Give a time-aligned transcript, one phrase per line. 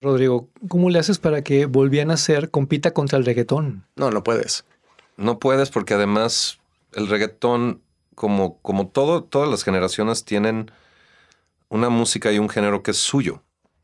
[0.00, 3.84] Rodrigo, ¿cómo le haces para que Volvían a ser compita contra el reggaetón?
[3.96, 4.64] No, no puedes.
[5.16, 6.58] No puedes porque además
[6.92, 7.82] el reggaetón,
[8.14, 10.70] como, como todo, todas las generaciones tienen
[11.68, 13.42] una música y un género que es suyo.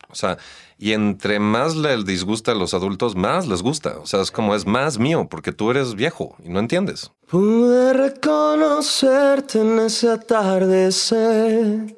[0.09, 0.39] O sea,
[0.79, 3.99] y entre más le disgusta a los adultos, más les gusta.
[3.99, 7.11] O sea, es como es más mío, porque tú eres viejo y no entiendes.
[7.29, 11.97] Pude reconocerte en ese atardecer.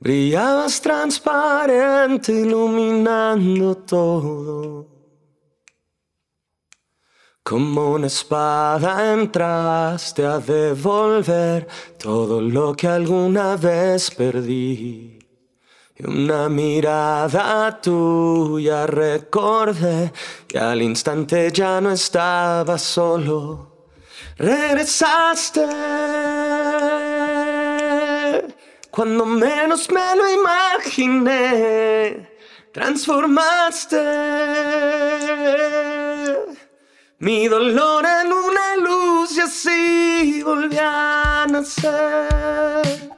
[0.00, 4.86] Brillabas transparente, iluminando todo.
[7.42, 11.66] Como una espada entraste a devolver
[11.98, 15.18] todo lo que alguna vez perdí.
[15.96, 20.12] Y una mirada tuya recordé
[20.46, 23.88] que al instante ya no estaba solo.
[24.36, 25.66] Regresaste
[28.98, 32.28] cuando menos me lo imaginé,
[32.72, 33.96] transformaste
[37.20, 43.08] mi dolor en una luz y así volví a nacer.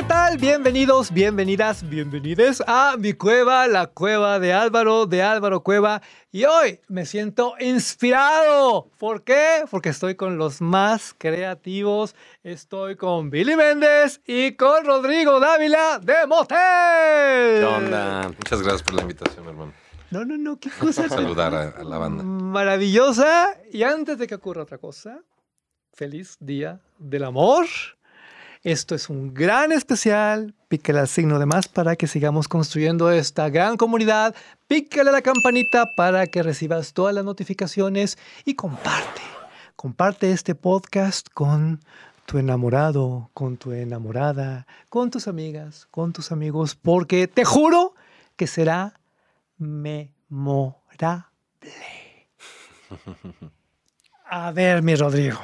[0.00, 0.38] ¿Qué tal?
[0.38, 6.00] Bienvenidos, bienvenidas, bienvenides a mi cueva, la cueva de Álvaro, de Álvaro Cueva.
[6.32, 8.88] Y hoy me siento inspirado.
[8.96, 9.66] ¿Por qué?
[9.70, 12.14] Porque estoy con los más creativos.
[12.42, 17.60] Estoy con Billy Méndez y con Rodrigo Dávila de Motel.
[17.60, 18.28] ¿Qué onda?
[18.28, 19.74] Muchas gracias por la invitación, hermano.
[20.10, 21.08] No, no, no, qué cosa.
[21.10, 22.22] Saludar a la banda.
[22.22, 23.54] Maravillosa.
[23.70, 25.20] Y antes de que ocurra otra cosa,
[25.92, 27.66] feliz día del amor.
[28.62, 30.54] Esto es un gran especial.
[30.68, 34.34] Pícale al signo de más para que sigamos construyendo esta gran comunidad.
[34.68, 39.22] Pícale a la campanita para que recibas todas las notificaciones y comparte.
[39.76, 41.80] Comparte este podcast con
[42.26, 47.94] tu enamorado, con tu enamorada, con tus amigas, con tus amigos, porque te juro
[48.36, 49.00] que será
[49.56, 51.24] memorable.
[54.26, 55.40] A ver, mi Rodrigo.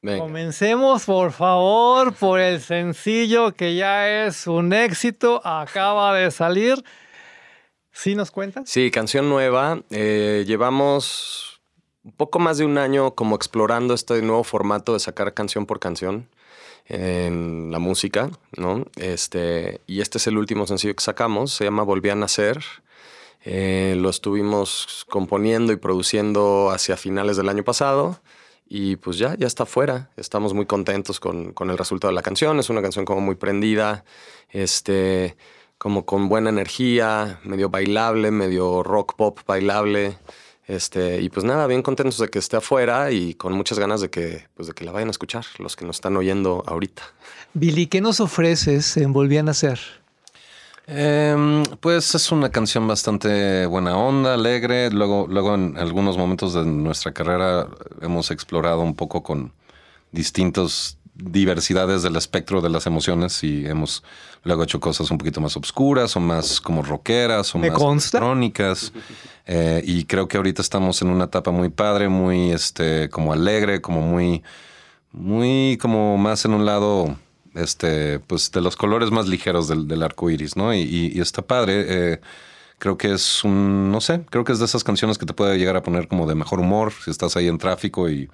[0.00, 6.84] Comencemos, por favor, por el sencillo que ya es un éxito, acaba de salir.
[7.90, 8.70] ¿Sí nos cuentas?
[8.70, 9.80] Sí, canción nueva.
[9.90, 11.60] Eh, llevamos
[12.04, 15.80] un poco más de un año como explorando este nuevo formato de sacar canción por
[15.80, 16.28] canción
[16.86, 18.86] en la música, ¿no?
[18.96, 22.62] Este, y este es el último sencillo que sacamos, se llama Volví a Nacer.
[23.44, 28.20] Eh, lo estuvimos componiendo y produciendo hacia finales del año pasado.
[28.68, 30.10] Y pues ya, ya está fuera.
[30.16, 32.58] Estamos muy contentos con, con, el resultado de la canción.
[32.58, 34.04] Es una canción como muy prendida,
[34.50, 35.36] este,
[35.78, 40.18] como con buena energía, medio bailable, medio rock pop bailable.
[40.66, 44.10] Este, y pues nada, bien contentos de que esté afuera y con muchas ganas de
[44.10, 47.02] que, pues de que la vayan a escuchar, los que nos están oyendo ahorita.
[47.54, 49.80] Billy, ¿qué nos ofreces en Volvían a Ser?
[50.90, 54.90] Em, pues es una canción bastante buena onda, alegre.
[54.90, 57.68] Luego, luego en algunos momentos de nuestra carrera
[58.00, 59.52] hemos explorado un poco con
[60.12, 64.02] distintas diversidades del espectro de las emociones y hemos
[64.44, 68.90] luego hecho cosas un poquito más oscuras o más como rockeras o más electrónicas.
[69.44, 73.82] Eh, y creo que ahorita estamos en una etapa muy padre, muy este, como alegre,
[73.82, 74.42] como muy,
[75.12, 77.14] muy como más en un lado
[77.54, 80.74] este, pues de los colores más ligeros del, arco iris, ¿no?
[80.74, 81.84] Y, está padre.
[81.88, 82.20] Eh,
[82.78, 85.58] creo que es un, no sé, creo que es de esas canciones que te puede
[85.58, 88.28] llegar a poner como de mejor humor si estás ahí en tráfico y,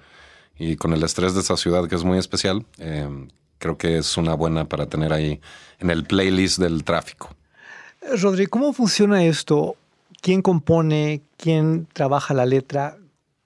[0.77, 2.65] con el estrés de esa ciudad que es muy especial.
[2.77, 3.27] Eh,
[3.57, 5.41] creo que es una buena para tener ahí
[5.79, 7.35] en el playlist del tráfico.
[8.21, 9.75] Rodri, ¿cómo funciona esto?
[10.21, 11.21] ¿Quién compone?
[11.37, 12.97] ¿Quién trabaja la letra?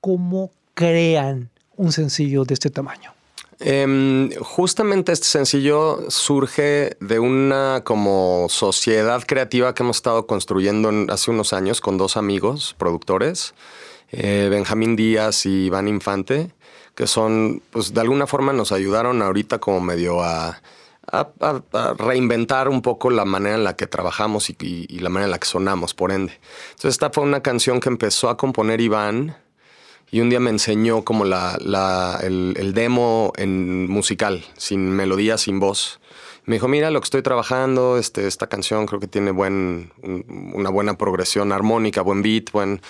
[0.02, 3.14] ¿Cómo crean un sencillo de este tamaño?
[3.62, 11.30] Em, justamente este sencillo surge de una como sociedad creativa que hemos estado construyendo hace
[11.30, 13.54] unos años con dos amigos productores,
[14.12, 16.54] eh, Benjamín Díaz y Iván Infante,
[16.96, 20.62] que son, pues de alguna forma nos ayudaron ahorita como medio a,
[21.98, 25.40] reinventar un poco la manera en la que trabajamos y, y la manera en la
[25.40, 26.40] que sonamos, por ende.
[26.70, 29.36] Entonces esta fue una canción que empezó a componer Iván
[30.12, 36.00] y un día me enseñó como la, el, demo en musical, sin melodía, sin voz.
[36.46, 40.70] Me dijo, mira lo que estoy trabajando, este, esta canción creo que tiene buen, una
[40.70, 42.82] buena progresión armónica, buen beat, buen...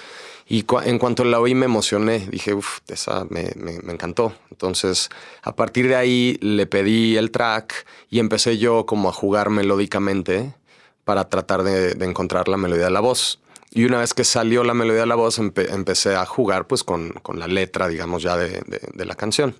[0.51, 4.33] Y en cuanto la oí me emocioné, dije, uff, esa me, me, encantó.
[4.49, 5.09] Entonces,
[5.43, 10.55] a partir de ahí le pedí el track y empecé yo como a jugar melódicamente
[11.03, 13.39] para tratar de, de encontrar la melodía de la voz.
[13.71, 16.83] Y una vez que salió la melodía de la voz, empe- empecé a jugar pues
[16.83, 18.61] con, la letra, digamos, ya de,
[19.05, 19.55] la canción.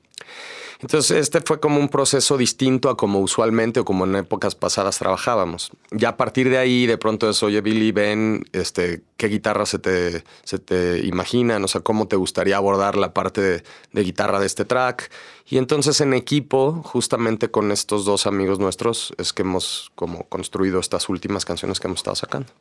[0.82, 4.98] Entonces, este fue como un proceso distinto a como usualmente o como en épocas pasadas
[4.98, 5.72] trabajábamos.
[5.92, 9.78] Ya a partir de ahí, de pronto es, oye, Billy, ven, este, ¿qué guitarra se
[9.78, 11.62] te, se imaginan?
[11.66, 15.12] O sea, ¿cómo te gustaría abordar la parte de, de guitarra de este track?
[15.50, 20.80] Y entonces en equipo, justamente con estos dos amigos nuestros, es que hemos como construido
[20.80, 22.54] estas últimas canciones que hemos estado sacando.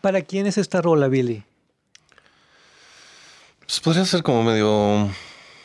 [0.00, 1.42] ¿Para quién es esta rola, Billy?
[3.60, 5.10] Pues podría ser como medio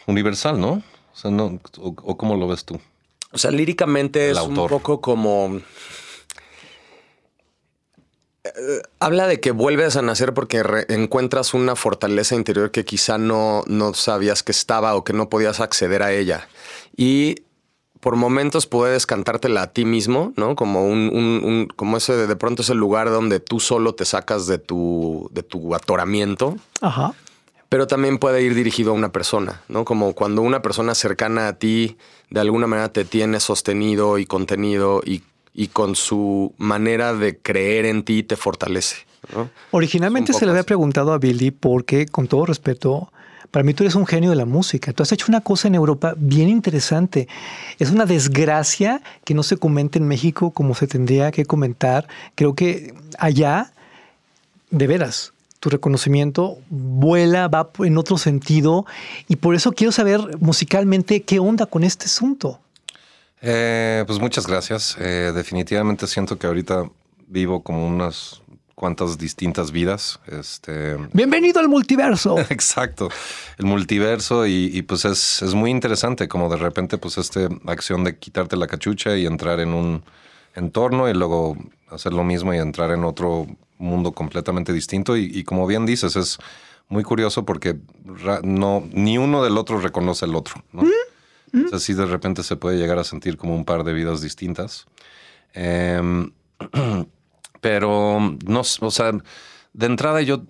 [0.07, 0.83] universal, ¿no?
[1.13, 2.79] O sea, no, o, o cómo lo ves tú.
[3.31, 5.59] O sea, líricamente El es un poco como...
[8.43, 13.63] Eh, habla de que vuelves a nacer porque encuentras una fortaleza interior que quizá no,
[13.67, 16.47] no sabías que estaba o que no podías acceder a ella.
[16.95, 17.43] Y
[18.03, 20.55] por momentos puedes cantártela a ti mismo, ¿no?
[20.55, 23.95] Como un, un- un- como ese de, de pronto es el lugar donde tú solo
[23.95, 27.13] te sacas de tu, de tu atoramiento Ajá.
[27.69, 29.85] pero también puede ir dirigido a una persona, ¿no?
[29.85, 31.97] Como cuando una persona cercana a ti
[32.29, 35.23] de alguna manera te tiene sostenido y contenido y,
[35.53, 38.97] y con su manera de creer en ti te fortalece,
[39.35, 39.49] ¿no?
[39.71, 40.67] Originalmente se le había así.
[40.67, 43.11] preguntado a Billy porque, con todo respeto,
[43.51, 44.93] para mí tú eres un genio de la música.
[44.93, 47.27] Tú has hecho una cosa en Europa bien interesante.
[47.79, 52.07] Es una desgracia que no se comente en México como se tendría que comentar.
[52.35, 53.73] Creo que allá,
[54.69, 58.85] de veras, tu reconocimiento vuela, va en otro sentido.
[59.27, 62.59] Y por eso quiero saber musicalmente qué onda con este asunto.
[63.41, 64.95] Eh, pues muchas gracias.
[64.99, 66.89] Eh, definitivamente siento que ahorita
[67.27, 68.42] vivo como unas
[68.83, 70.19] cuantas distintas vidas.
[70.27, 72.37] Este, Bienvenido al multiverso.
[72.49, 73.07] Exacto,
[73.57, 78.03] el multiverso y, y, pues es, es muy interesante como de repente pues esta acción
[78.03, 80.03] de quitarte la cachucha y entrar en un
[80.53, 81.55] entorno y luego
[81.89, 83.47] hacer lo mismo y entrar en otro
[83.77, 86.37] mundo completamente distinto y, y como bien dices es
[86.89, 87.77] muy curioso porque
[88.43, 90.83] no ni uno del otro reconoce el otro, ¿no?
[91.53, 94.19] O sea, sí de repente se puede llegar a sentir como un par de vidas
[94.19, 94.87] distintas.
[95.53, 96.31] Em,
[97.63, 99.11] pero no, o sea,
[99.73, 100.43] de entrada yo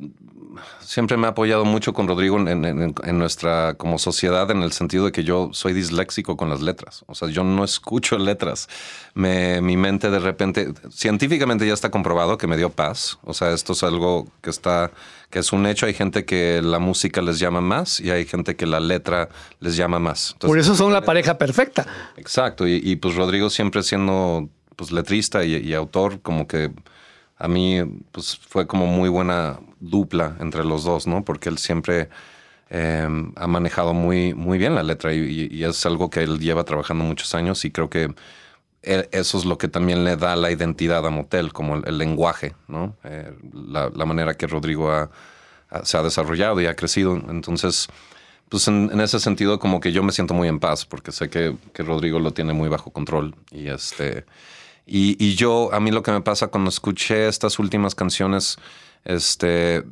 [0.81, 4.61] siempre me he apoyado mucho con Rodrigo en, en- en- en nuestra como sociedad en
[4.61, 7.03] el sentido de que yo soy disléxico con las letras.
[7.07, 8.67] O sea, yo no escucho letras.
[9.15, 13.17] Me, mi mente de repente, científicamente ya está comprobado que me dio paz.
[13.23, 14.91] O sea, esto es algo que está,
[15.31, 15.85] que es un hecho.
[15.87, 19.75] Hay gente que la música les llama más y hay gente que la letra les
[19.75, 20.33] llama más.
[20.33, 21.87] Entonces, Por eso son la pareja perfecta.
[22.17, 26.71] Exacto, y, y, pues Rodrigo siempre siendo pues letrista y, y autor, como que
[27.43, 31.25] a mí pues fue como muy buena dupla entre los dos, ¿no?
[31.25, 32.07] Porque él siempre
[32.69, 33.05] eh,
[33.35, 37.35] ha manejado muy, muy bien la letra y, es algo que él lleva trabajando muchos
[37.35, 38.15] años y creo que
[38.81, 42.55] e- eso es lo que también le da la identidad a Motel, como el, lenguaje,
[42.69, 42.95] ¿no?
[43.03, 45.09] Eh, la, manera que Rodrigo
[45.83, 47.21] se ha desarrollado y ha crecido.
[47.27, 47.89] Entonces,
[48.47, 51.29] pues en, en ese sentido como que yo me siento muy en paz porque sé
[51.29, 54.23] que, que Rodrigo lo tiene muy bajo control y este
[54.85, 58.57] y, yo a mí lo que me pasa cuando escuché estas últimas canciones
[59.05, 59.83] este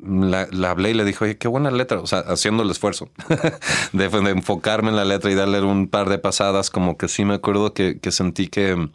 [0.00, 3.08] la, hablé y le dije, oye, qué buena letra, o sea, haciendo el esfuerzo
[3.92, 7.24] de, de enfocarme en la letra y darle un par de pasadas, como que sí
[7.24, 8.88] me acuerdo que, sentí que,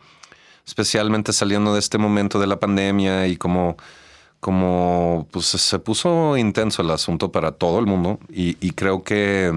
[0.65, 3.75] especialmente saliendo de este momento de la pandemia y como,
[4.39, 9.51] como pues se puso intenso el asunto para todo el mundo y creo que,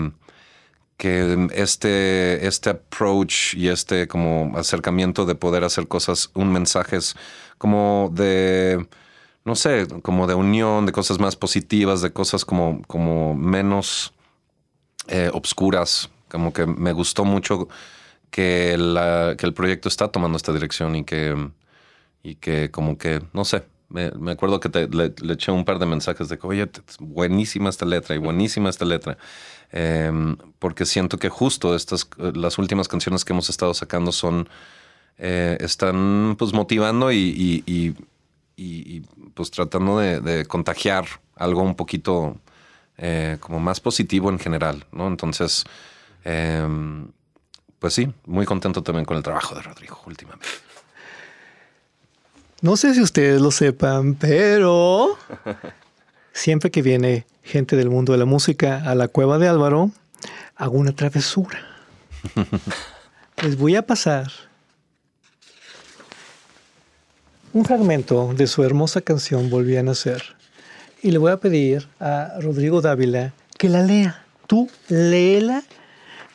[0.97, 7.17] que este, este approach y este como acercamiento de poder hacer cosas, un mensaje es
[7.59, 8.87] como de,
[9.45, 14.15] no sé, como de unión, de cosas más positivas, de cosas como, como menos
[15.09, 17.69] eh, obscuras, como que me gustó mucho
[18.31, 21.51] que, la, que el proyecto está tomando esta dirección y que,
[22.23, 25.79] y que como que, no sé, me, acuerdo que te, le, le eché un par
[25.79, 29.17] de mensajes de que, oye, buenísima esta letra y buenísima esta letra.
[29.73, 30.11] Eh,
[30.59, 34.49] porque siento que justo estas, las últimas canciones que hemos estado sacando son,
[35.19, 37.95] eh, están pues motivando y, y-
[38.57, 39.01] y-
[39.35, 41.05] pues tratando de, de contagiar
[41.35, 42.37] algo un poquito
[42.97, 45.07] eh, como más positivo en general, ¿no?
[45.09, 45.65] Entonces,
[46.25, 46.67] eh,
[47.79, 50.49] pues sí, muy contento también con el trabajo de Rodrigo últimamente.
[52.63, 55.19] No sé si ustedes lo sepan, pero
[56.37, 59.91] siempre que viene gente del mundo de la música a la cueva de Álvaro,
[60.55, 61.59] hago una travesura.
[63.43, 64.31] Les voy a pasar
[67.55, 70.23] un fragmento de su hermosa canción Volví a nacer.
[71.03, 74.23] Y le voy a pedir a Rodrigo Dávila que la lea.
[74.47, 75.63] Tú léela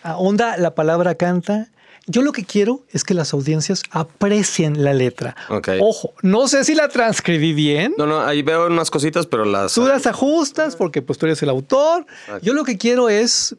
[0.04, 1.68] onda la palabra canta.
[2.08, 5.36] Yo lo que quiero es que las audiencias aprecien la letra.
[5.50, 5.70] Ok.
[5.80, 7.94] Ojo, no sé si la transcribí bien.
[7.98, 9.74] No, no, ahí veo unas cositas, pero las...
[9.74, 12.06] Tú las ajustas porque pues tú eres el autor.
[12.42, 13.56] Yo lo que quiero es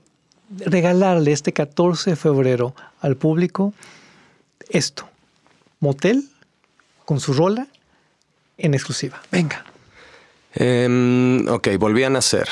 [0.59, 3.73] regalarle este 14 de febrero al público
[4.69, 5.09] esto.
[5.81, 6.29] Motel
[7.05, 7.67] con su rola
[8.59, 9.23] en exclusiva.
[9.31, 9.65] Venga.
[10.55, 12.49] Em, ok, volví a nacer.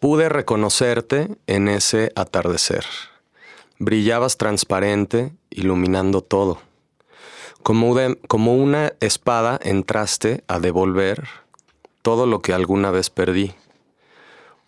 [0.00, 2.84] Pude reconocerte en ese atardecer.
[3.78, 6.60] Brillabas transparente, iluminando todo.
[7.62, 11.28] Como, de- como una espada entraste a devolver
[12.02, 13.52] todo lo que alguna vez perdí.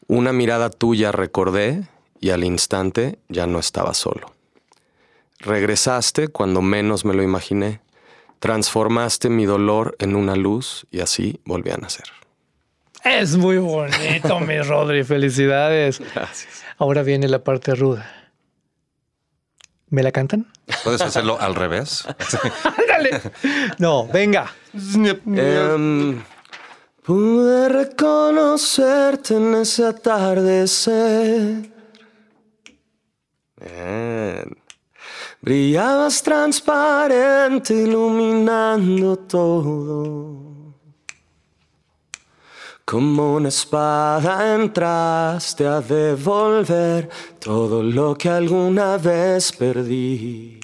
[0.07, 1.83] Una mirada tuya recordé
[2.21, 4.33] y al instante ya no estaba solo.
[5.39, 7.81] Regresaste cuando menos me lo imaginé.
[8.41, 12.07] Transformaste mi dolor en una luz y así volví a nacer.
[13.05, 15.05] Es muy bonito, mi Rodri.
[15.05, 16.01] Felicidades.
[16.15, 16.63] Gracias.
[16.77, 18.20] Ahora viene la parte ruda.
[19.91, 20.47] ¿Me la cantan?
[20.85, 22.07] ¿Puedes hacerlo al revés?
[22.79, 23.21] Ándale.
[23.79, 24.53] No, venga.
[24.73, 26.23] Em,
[27.03, 31.71] pude reconocerte en ese atardecer.
[33.57, 34.57] Bien.
[35.43, 40.50] Brillabas transparente, iluminando todo.
[42.91, 50.59] Como una espada entraste a devolver todo lo que alguna vez perdí.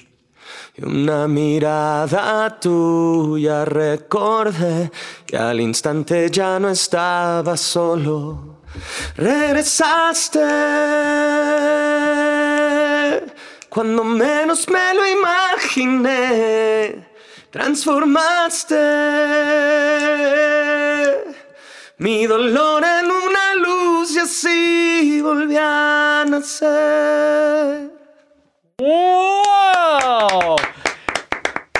[0.75, 4.91] Y una mirada tuya recordé
[5.25, 8.57] y al instante ya no estaba solo.
[9.15, 10.41] Regresaste
[13.69, 17.07] cuando menos me lo imaginé.
[17.49, 18.75] Transformaste
[21.99, 27.91] mi dolor en una luz y así volví a nacer.
[28.77, 30.55] ¡Wow!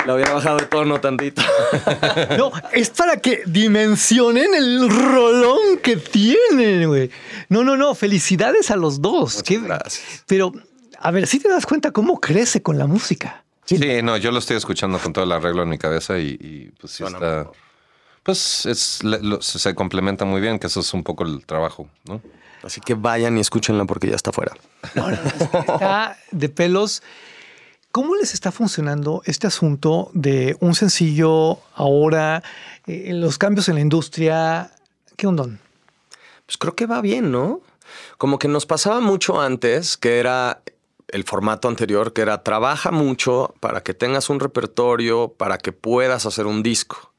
[0.06, 1.42] La hubiera bajado de tono tantito.
[2.38, 7.12] No, es para que dimensionen el rolón que tienen, güey.
[7.50, 7.94] No, no, no.
[7.94, 9.44] Felicidades a los dos.
[9.44, 10.24] Qué- gracias.
[10.28, 10.52] Pero,
[11.00, 13.44] a ver, si te das cuenta cómo crece con la música.
[13.66, 16.72] Sí, no, yo lo estoy escuchando con todo el arreglo en mi cabeza y, y,
[16.80, 17.38] pues sí Suena está.
[17.40, 17.54] mejor.
[18.28, 22.22] Pues es, lo- se complementa muy bien, que eso es un poco el trabajo, ¿no?
[22.62, 24.52] Así que vayan y escúchenla porque ya está fuera.
[25.62, 27.02] Está de pelos.
[27.94, 32.44] ¿Cómo les está funcionando este asunto de un sencillo ahora,
[32.86, 34.72] eh, los cambios en la industria?
[35.16, 35.46] ¿Qué onda?
[36.46, 37.62] Pues creo que va bien, ¿no?
[38.18, 40.62] Como que nos pasaba mucho antes, que era
[41.08, 46.26] el formato anterior, que era trabaja mucho para que tengas un repertorio, para que puedas
[46.26, 47.14] hacer un disco.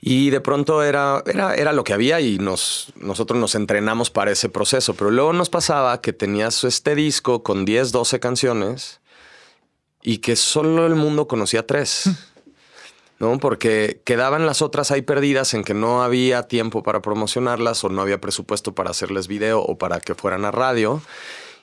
[0.00, 4.30] Y de pronto era, era, era lo que había y nos, nosotros nos entrenamos para
[4.30, 4.94] ese proceso.
[4.94, 9.00] Pero luego nos pasaba que tenías este disco con 10, 12 canciones
[10.02, 12.10] y que solo el mundo conocía tres.
[13.18, 13.38] ¿no?
[13.38, 18.02] Porque quedaban las otras ahí perdidas en que no había tiempo para promocionarlas o no
[18.02, 21.02] había presupuesto para hacerles video o para que fueran a radio.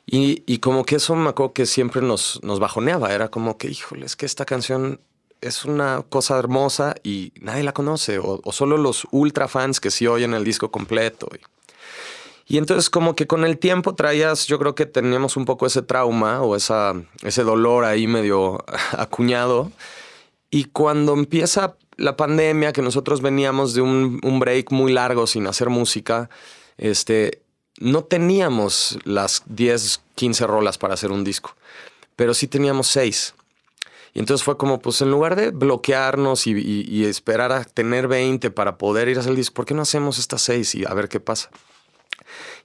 [0.05, 3.13] Y, y como que eso me acuerdo que siempre nos, nos bajoneaba.
[3.13, 4.99] Era como que, híjole, es que esta canción
[5.43, 8.19] es una cosa hermosa y nadie la conoce.
[8.19, 11.29] O, solo los ultra fans que sí oyen el disco completo.
[12.47, 15.81] Y, entonces como que con el tiempo traías, yo creo que teníamos un poco ese
[15.81, 18.63] trauma o esa, ese dolor ahí medio
[18.97, 19.71] acuñado.
[20.49, 25.47] Y cuando empieza la pandemia, que nosotros veníamos de un, un break muy largo sin
[25.47, 26.29] hacer música,
[26.77, 27.41] este,
[27.79, 31.55] no teníamos las 10, 15 rolas para hacer un disco,
[32.15, 33.33] pero sí teníamos 6.
[34.13, 38.07] Y entonces fue como, pues en lugar de bloquearnos y, y- y esperar a tener
[38.07, 40.85] 20 para poder ir a hacer el disco, ¿por qué no hacemos estas 6 y
[40.85, 41.49] a ver qué pasa?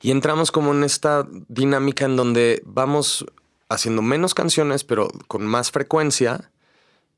[0.02, 3.25] Y entramos como en esta dinámica en donde vamos
[3.69, 6.50] haciendo menos canciones, pero con más frecuencia.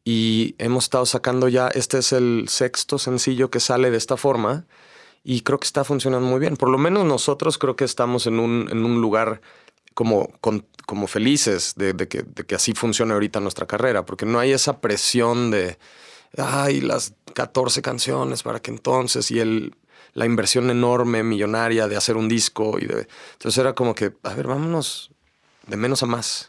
[0.04, 4.64] Y hemos estado sacando ya, este es el sexto sencillo que sale de esta forma.
[5.22, 6.56] Y creo que está funcionando muy bien.
[6.56, 9.42] Por lo menos nosotros creo que estamos en un, en un lugar
[9.94, 10.30] como,
[10.86, 14.52] como felices de, de que, de que así funcione ahorita nuestra carrera, porque no hay
[14.52, 15.78] esa presión de,
[16.36, 19.74] ay, las 14 canciones para que entonces, y el,
[20.14, 22.78] la inversión enorme, millonaria de hacer un disco.
[22.78, 25.10] Y de, entonces era como que, a ver, vámonos
[25.66, 26.48] de menos a más.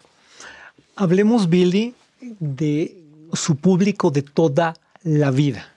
[0.95, 2.97] Hablemos, Billy, de
[3.33, 5.75] su público de toda la vida,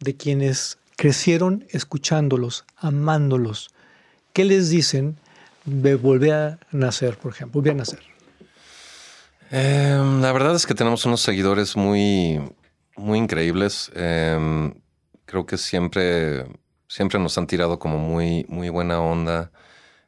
[0.00, 3.70] de quienes crecieron escuchándolos, amándolos.
[4.32, 5.16] ¿Qué les dicen
[5.66, 7.60] de volver a nacer, por ejemplo?
[7.60, 8.00] Volver a nacer.
[9.50, 12.40] Em, la verdad es que tenemos unos seguidores muy,
[12.96, 13.90] muy increíbles.
[13.94, 14.74] Em,
[15.24, 16.46] creo que siempre,
[16.88, 19.50] siempre nos han tirado como muy, muy buena onda.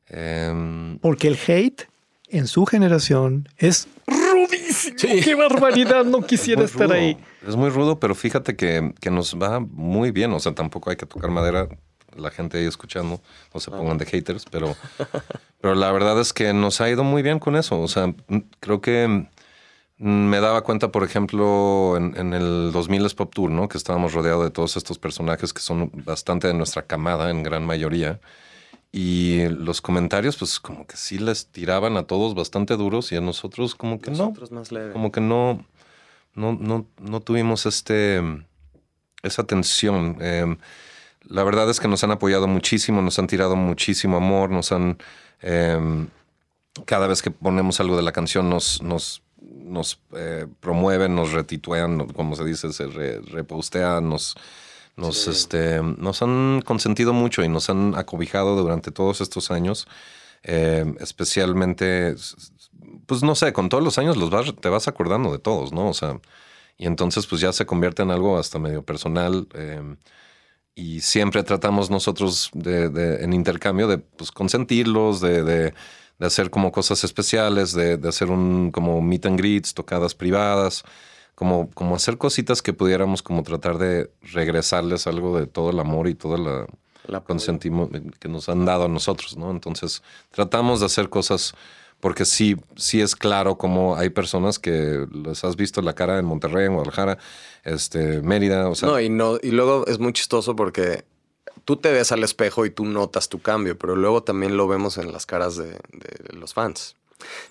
[0.08, 1.82] Em, Porque el hate
[2.30, 4.96] en su generación es rudísimo.
[5.22, 6.04] ¡Qué barbaridad!
[6.04, 6.96] No quisiera Es estar rudo.
[6.98, 7.16] ahí.
[7.46, 10.32] Es muy rudo, pero fíjate que, que nos va muy bien.
[10.32, 11.68] O sea, tampoco hay que tocar madera.
[12.18, 13.20] La gente ahí escuchando,
[13.54, 14.76] no se pongan de haters, pero,
[15.60, 17.80] pero la verdad es que nos ha ido muy bien con eso.
[17.80, 18.14] O sea,
[18.60, 19.06] creo que
[19.98, 23.68] mm, me daba cuenta, por ejemplo, en, en el 2000 es Pop Tour, ¿no?
[23.68, 27.64] Que estábamos rodeados de todos estos personajes que son bastante de nuestra camada, en gran
[27.64, 28.20] mayoría.
[28.90, 33.20] Y los comentarios, pues como que sí les tiraban a todos bastante duros y a
[33.20, 34.92] nosotros como que no Nosotros más leve.
[34.92, 35.64] como que no,
[36.34, 38.22] no, no, no tuvimos este,
[39.22, 40.16] esa tensión.
[40.20, 40.56] Eh,
[41.28, 44.98] la verdad es que nos han apoyado muchísimo, nos han tirado muchísimo amor, nos han...
[45.42, 46.06] eh,
[46.86, 52.06] cada vez que ponemos algo de la canción nos, nos, nos eh, promueven, nos retituean,
[52.08, 54.36] como se dice, se re- repostean, nos,
[54.96, 59.88] nos, este, nos han consentido mucho y nos han acobijado durante todos estos años.
[60.44, 62.14] Eh, especialmente,
[63.06, 65.88] pues no sé, con todos los años los vas, te vas acordando de todos, ¿no?
[65.88, 66.20] O sea,
[66.76, 69.48] y entonces pues ya se convierte en algo hasta medio personal.
[69.54, 69.96] eh,
[70.78, 75.74] y siempre tratamos nosotros de, de- en intercambio de pues, consentirlos, de, de-
[76.20, 80.84] hacer como cosas especiales, de, hacer un como meet and greets, tocadas privadas,
[81.34, 86.08] como, como hacer cositas que pudiéramos como tratar de regresarles algo de todo el amor
[86.08, 86.66] y todo la,
[87.04, 87.24] El apoyo.
[87.26, 87.88] consentimos
[88.20, 89.50] que nos han dado a nosotros, ¿no?
[89.50, 91.54] Entonces tratamos de hacer cosas
[92.00, 96.24] porque sí, sí es claro como hay personas que les has visto la cara en
[96.24, 97.18] Monterrey, en Guadalajara,
[97.64, 101.04] este, Mérida, o sea, no, y no, y luego es muy chistoso porque
[101.64, 104.96] tú te ves al espejo y tú notas tu cambio, pero luego también lo vemos
[104.96, 105.78] en las caras de,
[106.30, 106.96] los fans.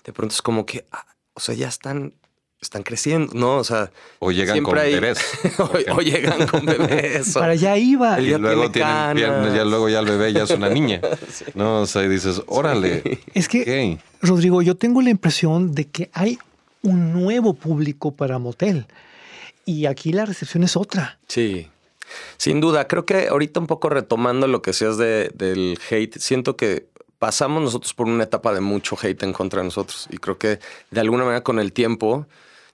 [0.04, 2.14] De pronto es como que, ah, o sea, ya están,
[2.60, 3.56] están creciendo, ¿no?
[3.58, 5.18] O sea, o llegan siempre con hay- bebés.
[5.58, 7.36] o, o llegan con bebés.
[7.36, 8.20] o- Para allá iba.
[8.20, 9.54] Y ya luego tiene tienen piernas, canas.
[9.54, 11.00] ya luego ya el bebé ya es una niña.
[11.54, 13.20] No, o sea, y dices, órale.
[13.34, 13.98] Es que.
[14.20, 16.38] Rodrigo, yo tengo la impresión de que hay
[16.82, 18.86] un nuevo público para Motel.
[19.64, 21.18] Y aquí la recepción es otra.
[21.28, 21.68] Sí,
[22.38, 22.88] sin duda.
[22.88, 26.86] Creo que ahorita un poco retomando lo que seas de, del hate, siento que
[27.18, 30.08] pasamos nosotros por una etapa de mucho hate en contra de nosotros.
[30.10, 30.58] Y creo que
[30.90, 32.26] de alguna manera con el tiempo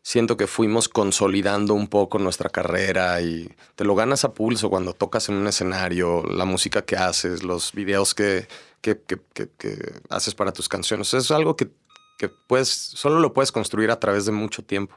[0.05, 4.93] siento que fuimos consolidando un poco nuestra carrera y te lo ganas a pulso cuando
[4.93, 8.47] tocas en un escenario, la música que haces, los videos que,
[8.83, 9.19] que, que-
[9.59, 11.15] que- haces para tus canciones.
[11.15, 11.71] Es algo que,
[12.19, 14.95] que puedes, solo lo puedes construir a través de mucho tiempo.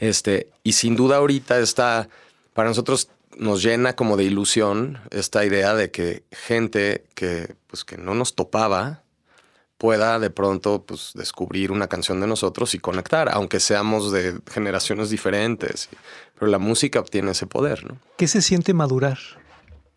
[0.00, 2.08] Este, y sin duda ahorita está,
[2.54, 7.98] para nosotros nos llena como de ilusión esta idea de que gente que, pues, que
[7.98, 9.02] no nos topaba
[9.84, 15.10] pueda de pronto pues, descubrir una canción de nosotros y conectar, aunque seamos de generaciones
[15.10, 15.90] diferentes.
[16.38, 17.98] Pero la música obtiene ese poder, ¿no?
[18.16, 19.18] ¿Qué se siente madurar?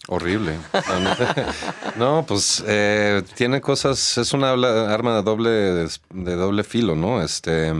[0.09, 0.57] Horrible.
[1.95, 7.21] No, pues eh, tiene cosas, es una arma de doble, de doble filo, ¿no?
[7.21, 7.73] Este,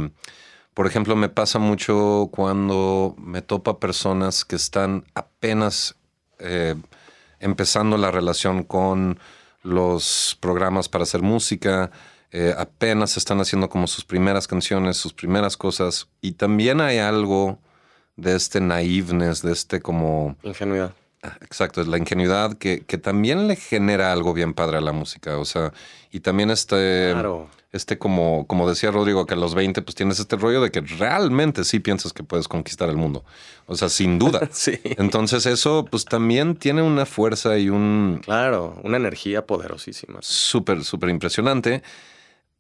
[0.74, 5.96] por ejemplo, me pasa mucho cuando me topa personas que están apenas
[6.40, 6.76] eh,
[7.42, 9.20] empezando la relación con
[9.64, 11.92] los programas para hacer música,
[12.32, 17.60] eh, apenas están haciendo como sus primeras canciones, sus primeras cosas, y también hay algo
[18.16, 20.36] de este naiveness, de este como...
[20.44, 20.94] Ingenuidad.
[21.42, 25.38] Exacto, es la ingenuidad que, que también le genera algo bien padre a la música.
[25.38, 25.74] O sea,
[26.12, 27.50] y también este, Claro.
[27.72, 30.82] este como, como decía Rodrigo, que a los 20 pues tienes este rollo de que
[30.82, 33.24] realmente sí piensas que puedes conquistar el mundo.
[33.66, 34.42] O sea, sin duda.
[34.52, 34.80] Sí.
[34.84, 40.20] Entonces eso pues también tiene una fuerza y un Claro, una energía poderosísima.
[40.22, 41.84] súper, súper impresionante.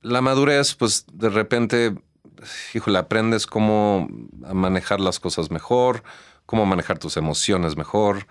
[0.02, 1.96] La madurez, pues de repente,
[2.74, 4.08] híjole, aprendes cómo
[4.54, 6.04] manejar las cosas mejor,
[6.46, 8.28] cómo manejar tus emociones mejor,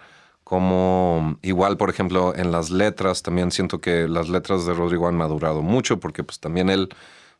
[0.47, 5.17] cómo, igual, por ejemplo, en las letras, también siento que las letras de Rodrigo han
[5.17, 6.89] madurado mucho, porque pues también él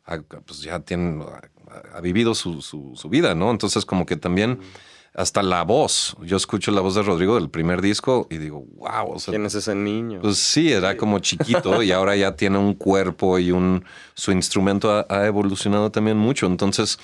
[0.05, 3.49] ha- pues, ya tiene, ha, ha vivido su, su- su vida, ¿no?
[3.49, 4.59] Entonces como que también...
[5.13, 6.15] Hasta la voz.
[6.21, 9.47] Yo escucho la voz de Rodrigo del primer disco y digo, wow, o sea, ¿Quién
[9.47, 10.19] es ese niño?
[10.21, 14.91] pues sí, era como chiquito y ahora ya tiene un cuerpo y un su instrumento
[14.91, 16.45] ha, ha evolucionado también mucho.
[16.45, 16.99] Entonces,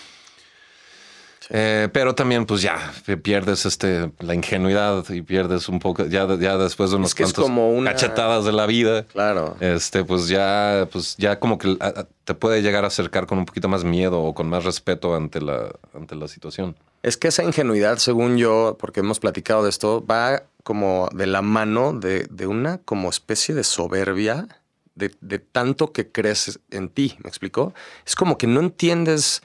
[1.50, 6.58] eh, pero también pues ya pierdes este la ingenuidad y pierdes un poco ya, ya
[6.58, 9.04] después de unos cuantos una- cachetadas de la vida.
[9.06, 9.56] claro.
[9.60, 13.38] Este, pues ya, pues ya como que a- a- te puede llegar a acercar con
[13.38, 16.76] un poquito más miedo o con más respeto ante la, ante la situación.
[17.02, 21.42] Es que esa ingenuidad, según yo, porque hemos platicado de esto, va como de la
[21.42, 24.48] mano de, de una como especie de soberbia
[24.96, 27.18] de, de tanto que crees en ti.
[27.24, 27.74] ¿Me explicó?
[28.06, 29.42] Es como que no entiendes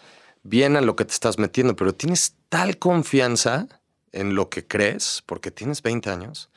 [0.48, 3.68] bien a lo que te estás metiendo, pero tienes tal confianza
[4.12, 6.50] en lo que crees, porque tienes 20 años,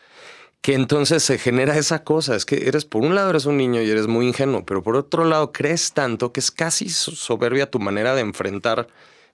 [0.61, 2.35] que entonces se genera esa cosa.
[2.35, 4.95] Es que eres, por un lado, eres un niño y eres muy ingenuo, pero por
[4.95, 8.87] otro lado, crees tanto que es casi soberbia tu manera de enfrentar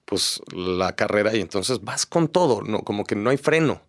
[0.05, 2.81] pues la carrera y entonces vas con todo, ¿no?
[2.81, 3.81] Como que no hay freno.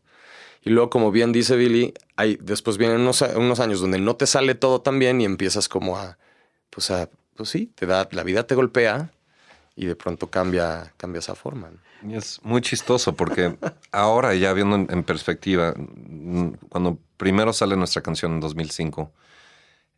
[0.62, 4.26] Y luego, como bien dice Billy, hay, después vienen unos, unos años donde no te
[4.26, 6.18] sale todo tan bien y empiezas como a,
[6.70, 9.12] pues a, pues sí, te da, la vida te golpea
[9.78, 11.70] y de pronto cambia, cambia esa forma.
[12.02, 13.56] Y es muy chistoso porque
[13.92, 15.72] ahora ya viendo en, perspectiva,
[16.68, 19.12] cuando primero sale nuestra canción en 2005,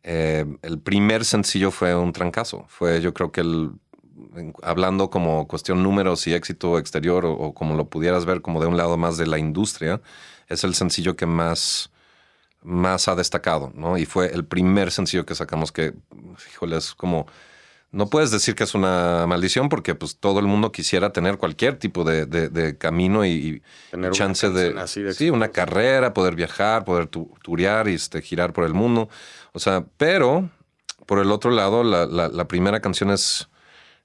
[0.03, 2.65] eh, el primer sencillo fue un trancazo.
[2.67, 3.71] Fue yo creo que el,
[4.61, 8.77] hablando como cuestión números y éxito exterior o, como lo pudieras ver como de un
[8.77, 9.99] lado más de la industria,
[10.47, 11.89] es el sencillo que más
[12.63, 13.97] más ha destacado, ¿no?
[13.97, 15.95] Y fue el primer sencillo que sacamos que,
[16.53, 17.25] híjole, es como
[17.91, 21.77] no puedes decir que es una maldición porque pues todo el mundo quisiera tener cualquier
[21.77, 27.89] tipo de, camino y, tener chance de, de sí, una carrera, poder viajar, poder turear
[27.89, 29.09] y este, girar por el mundo.
[29.51, 30.49] O sea, pero
[31.05, 33.49] por el otro lado, la, primera canción es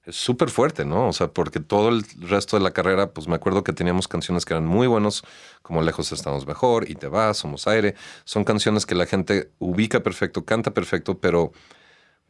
[0.09, 1.07] súper fuerte, ¿no?
[1.07, 4.43] O sea, porque todo el resto de la carrera, pues me acuerdo que teníamos canciones
[4.43, 5.23] que eran muy buenos,
[5.61, 7.95] como Lejos estamos mejor, y Te vas, Somos aire.
[8.25, 11.53] Son canciones que la gente ubica perfecto, canta perfecto, pero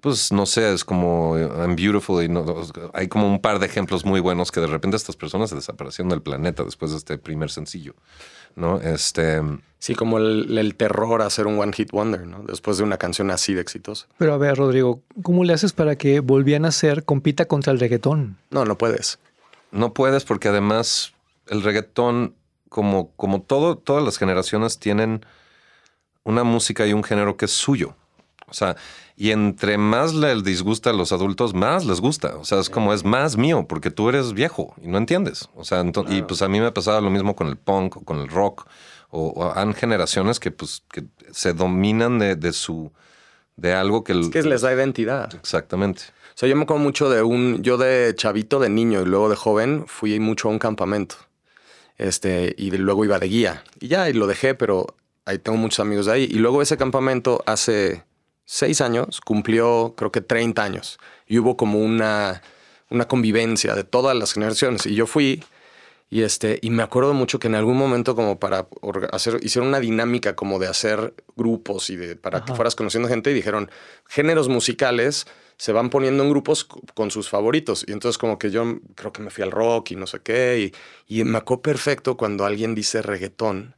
[0.01, 2.45] pues no sé, es como eh, I'm Beautiful y no,
[2.93, 6.09] hay como un par de ejemplos muy buenos que de repente estas personas se desaparecieron
[6.09, 7.95] del planeta después de este primer sencillo,
[8.55, 8.79] ¿no?
[8.79, 9.41] Este...
[9.79, 12.43] Sí, como el, terror a ser un One Hit Wonder, ¿no?
[12.43, 14.07] Después de una canción así de exitosa.
[14.17, 17.79] Pero a ver, Rodrigo, ¿cómo le haces para que volvían a ser compita contra el
[17.79, 18.37] reggaetón?
[18.49, 19.19] No, no puedes.
[19.71, 21.13] No puedes porque además
[21.47, 22.33] el reggaetón,
[22.69, 25.25] como, como todo, todas las generaciones tienen
[26.23, 27.95] una música y un género que es suyo.
[28.47, 28.77] O sea,
[29.19, 32.37] y entre más le disgusta a los adultos, más les gusta.
[32.37, 35.49] O sea, es como es más mío, porque tú eres viejo y no entiendes.
[35.55, 38.19] O sea, y pues a mí me pasaba lo mismo con el punk o con
[38.19, 38.67] el rock.
[39.09, 42.91] O, han generaciones que pues que se dominan de, su
[43.55, 45.33] de algo que, es que les da identidad.
[45.33, 46.03] Exactamente.
[46.35, 49.29] O sea, yo me acuerdo mucho de un, yo de chavito, de niño y luego
[49.29, 51.15] de joven, fui mucho a un campamento.
[51.97, 53.63] Este, y luego iba de guía.
[53.79, 54.85] Y ya, y lo dejé, pero
[55.25, 56.23] ahí tengo muchos amigos de ahí.
[56.29, 58.03] Y luego ese campamento hace
[58.47, 60.97] seis años, cumplió creo que 30 años.
[61.27, 62.41] Y hubo como una,
[62.89, 64.85] una convivencia de todas las generaciones.
[64.87, 65.43] Y yo fui
[66.09, 68.67] y, este, y me acuerdo mucho que en algún momento como para
[69.11, 73.29] hacer, hicieron una dinámica como de hacer grupos y de, para que fueras conociendo gente
[73.31, 73.69] y dijeron,
[74.07, 77.83] géneros musicales se van poniendo en grupos con sus favoritos.
[77.85, 80.71] Y entonces como que yo creo que me fui al rock y no sé qué.
[81.07, 83.75] Y, y me acuerdo perfecto cuando alguien dice reggaetón.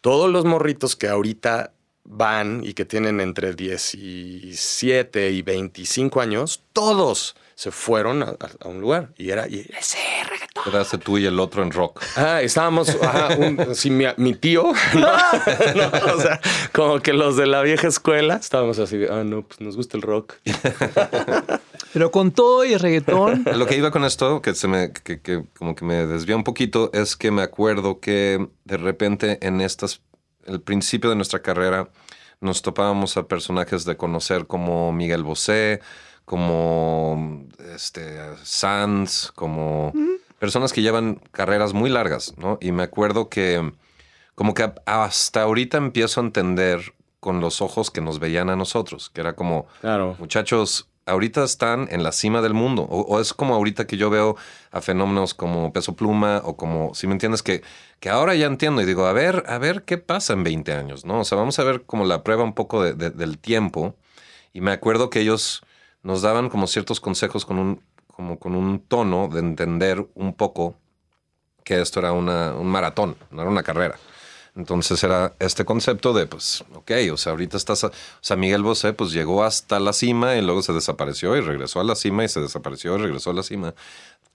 [0.00, 1.72] Todos los morritos que ahorita
[2.04, 9.10] van y que tienen entre 17 y 25 años, todos se fueron a, un lugar
[9.16, 10.64] y era y ese reggaetón.
[10.64, 12.02] Quedaste tú y el otro en rock.
[12.16, 13.36] Ah, estábamos, ajá,
[14.16, 16.40] mi, tío, o sea,
[16.72, 20.02] como que los de la vieja escuela, estábamos así, ah, no, pues nos gusta el
[20.02, 20.34] rock.
[21.92, 23.44] Pero con todo y reggaetón.
[23.54, 26.42] Lo que iba con esto, que se me, que, que como que me desvía un
[26.42, 30.00] poquito, es que me acuerdo que de repente en estas
[30.46, 31.90] el principio de nuestra carrera
[32.40, 35.80] nos topábamos a personajes de conocer como Miguel Bosé,
[36.24, 39.92] como este, Sanz, como
[40.38, 42.58] personas que llevan carreras muy largas, ¿no?
[42.60, 43.72] Y me acuerdo que
[44.34, 49.10] como que hasta ahorita empiezo a entender con los ojos que nos veían a nosotros,
[49.10, 50.16] que era como, claro.
[50.18, 52.82] muchachos, ahorita están en la cima del mundo.
[52.82, 54.36] O, es como ahorita que yo veo
[54.70, 57.62] a fenómenos como Peso Pluma o como, si me entiendes, que,
[58.00, 61.04] que ahora ya entiendo y digo, a ver, a ver qué pasa en 20 años,
[61.04, 61.20] ¿no?
[61.20, 63.94] O sea, vamos a ver como la prueba un poco del tiempo.
[64.52, 65.62] Y me acuerdo que ellos
[66.02, 70.76] nos daban como ciertos consejos con un, como con un tono de entender un poco
[71.64, 73.98] que esto era una, un maratón, no era una carrera.
[74.56, 77.90] Entonces era este concepto de, pues, ok, o sea, ahorita estás, o
[78.20, 81.84] sea, Miguel Bosé, pues llegó hasta la cima y luego se desapareció y regresó a
[81.84, 83.74] la cima y se desapareció y regresó a la cima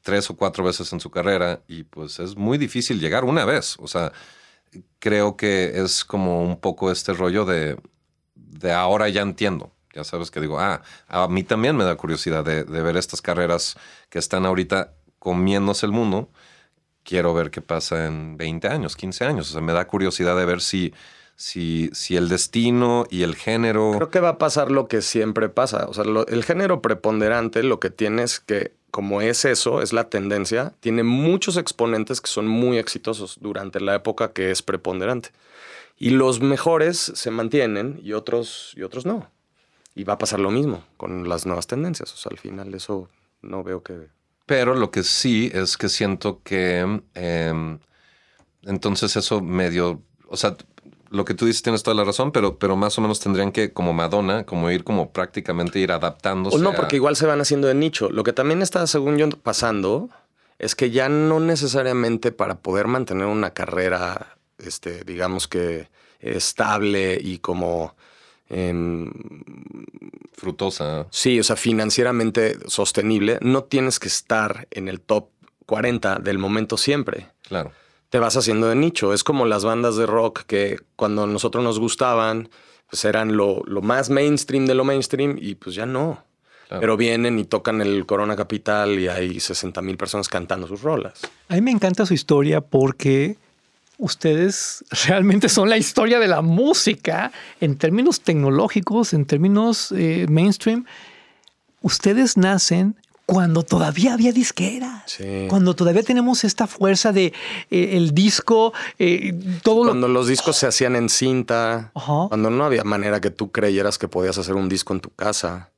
[0.02, 3.78] tres o cuatro veces en su carrera y pues es muy difícil llegar una vez.
[3.80, 4.12] O sea,
[5.00, 7.78] creo que es como un poco este rollo de,
[8.36, 9.72] de ahora ya entiendo.
[9.94, 13.22] Ya sabes que digo, ah, a mí también me da curiosidad de, de ver estas
[13.22, 13.78] carreras
[14.10, 16.30] que están ahorita comiéndose el mundo
[17.10, 19.50] quiero ver qué pasa en 20 años, 15 años.
[19.50, 20.94] O sea, me da curiosidad de ver si,
[21.36, 23.94] si, si el destino y el género...
[23.96, 25.88] Creo que va a pasar lo que siempre pasa.
[25.88, 30.08] O sea, el género preponderante lo que tiene es que, como es eso, es la
[30.08, 35.30] tendencia, tiene muchos exponentes que son muy exitosos durante la época que es preponderante.
[35.98, 39.32] Y los mejores se mantienen y otros, y otros no.
[39.96, 42.14] Y va a pasar lo mismo con las nuevas tendencias.
[42.14, 43.10] O sea, al final eso
[43.42, 44.10] no veo que
[44.50, 46.80] pero lo que sí es que siento que
[47.14, 47.80] em,
[48.64, 50.58] entonces eso medio, o sea,
[51.12, 53.72] lo que tú dices tienes toda la razón, pero, pero más o menos tendrían que,
[53.74, 56.58] como Madonna, como ir como prácticamente ir adaptándose.
[56.58, 58.10] O no, a- porque igual se van haciendo de nicho.
[58.10, 60.10] Lo que también está, según yo, pasando
[60.58, 65.90] es que ya no necesariamente para poder mantener una carrera, este, digamos que
[66.22, 67.96] estable y como,
[70.34, 71.08] frutosa.
[71.12, 75.30] sí, o sea, financieramente sostenible, no tienes que estar en el top
[75.66, 77.28] 40 del momento siempre.
[77.48, 77.72] Claro.
[78.10, 79.14] te vas haciendo de nicho.
[79.14, 82.50] Es como las bandas de rock que cuando a nosotros nos gustaban,
[82.90, 86.24] pues eran lo, lo más mainstream de lo mainstream y pues ya no.
[86.68, 86.82] Claro.
[86.82, 91.22] Pero vienen y tocan el Corona Capital y hay 60 mil personas cantando sus rolas.
[91.48, 93.38] A mí me encanta su historia porque
[94.00, 97.32] ustedes realmente son la historia de la música
[97.62, 100.86] en términos tecnológicos, en términos eh, mainstream.
[101.82, 105.46] Ustedes nacen cuando todavía había disqueras, Sí.
[105.50, 107.26] cuando todavía tenemos esta fuerza de
[107.70, 112.66] eh, el disco, eh, todo lo Cuando los discos se hacían en cinta, cuando no
[112.66, 115.70] había manera que tú creyeras que podías hacer un disco en tu casa.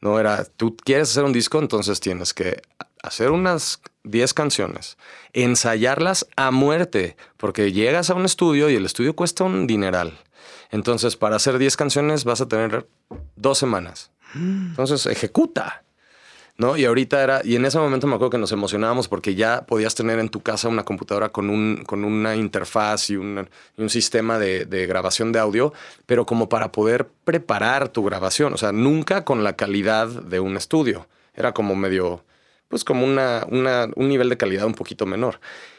[0.00, 2.62] No era, tú quieres hacer un disco, entonces tienes que
[3.02, 4.96] hacer unas 10 canciones,
[5.32, 10.18] ensayarlas a muerte, porque llegas a un estudio y el estudio cuesta un dineral.
[10.70, 12.88] Entonces, para hacer 10 canciones vas a tener
[13.36, 14.10] dos semanas.
[14.34, 15.84] Entonces, ejecuta.
[16.56, 16.76] ¿No?
[16.76, 19.96] Y ahorita era, y en ese momento me acuerdo que nos emocionábamos porque ya podías
[19.96, 24.38] tener en tu casa una computadora con, un, con una interfaz y, y un sistema
[24.38, 25.72] de, de grabación de audio,
[26.06, 30.56] pero como para poder preparar tu grabación, o sea, nunca con la calidad de un
[30.56, 31.08] estudio.
[31.34, 32.22] Era como medio,
[32.74, 35.38] pues como una, una- un nivel de calidad un poquito menor.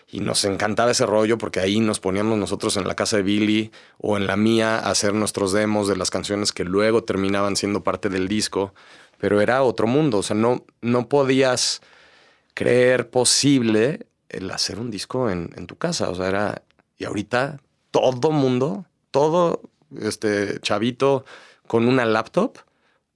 [0.09, 3.69] Y nos encantaba ese rollo porque ahí nos poníamos nosotros en la casa de Billy
[3.97, 7.83] o en la mía a hacer nuestros demos de las canciones que luego terminaban siendo
[7.83, 8.73] parte del disco.
[9.17, 11.81] Pero era otro mundo, o sea, no, no podías
[12.53, 16.09] creer posible el hacer un disco en, en tu casa.
[16.09, 16.61] O sea, era.
[16.97, 17.59] Y ahorita
[17.91, 19.59] todo mundo, todo
[19.99, 21.25] este chavito
[21.67, 22.59] con una laptop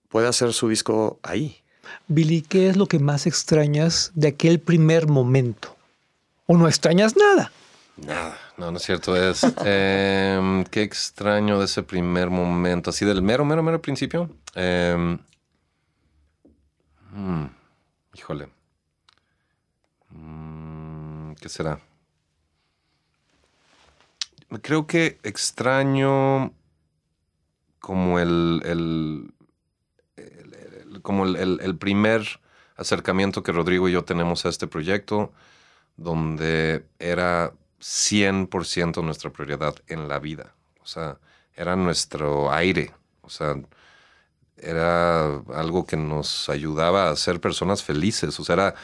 [0.09, 1.63] puede hacer su disco ahí.
[2.07, 5.75] Billy, ¿qué es lo que más extrañas de aquel primer momento?
[6.47, 7.51] ¿O no extrañas nada?
[7.97, 9.15] Nada, no, no es cierto.
[9.15, 14.29] Es em, qué extraño de ese primer momento, así del mero, mero, mero principio.
[14.55, 15.17] Em,
[17.11, 17.45] mm,
[18.15, 18.49] híjole.
[20.11, 21.79] Mm, ¿Qué será?
[24.63, 26.51] Creo que extraño
[27.79, 29.38] como el, el- el- el-
[31.01, 32.25] como el, el- primer
[32.77, 35.33] acercamiento que Rodrigo y yo tenemos a este proyecto,
[35.97, 40.55] donde era 100% nuestra prioridad en la vida.
[40.81, 41.19] O sea,
[41.55, 42.93] era nuestro aire.
[43.21, 43.55] O sea,
[44.57, 48.39] era algo que nos ayudaba a ser personas felices.
[48.39, 48.75] O sea, era,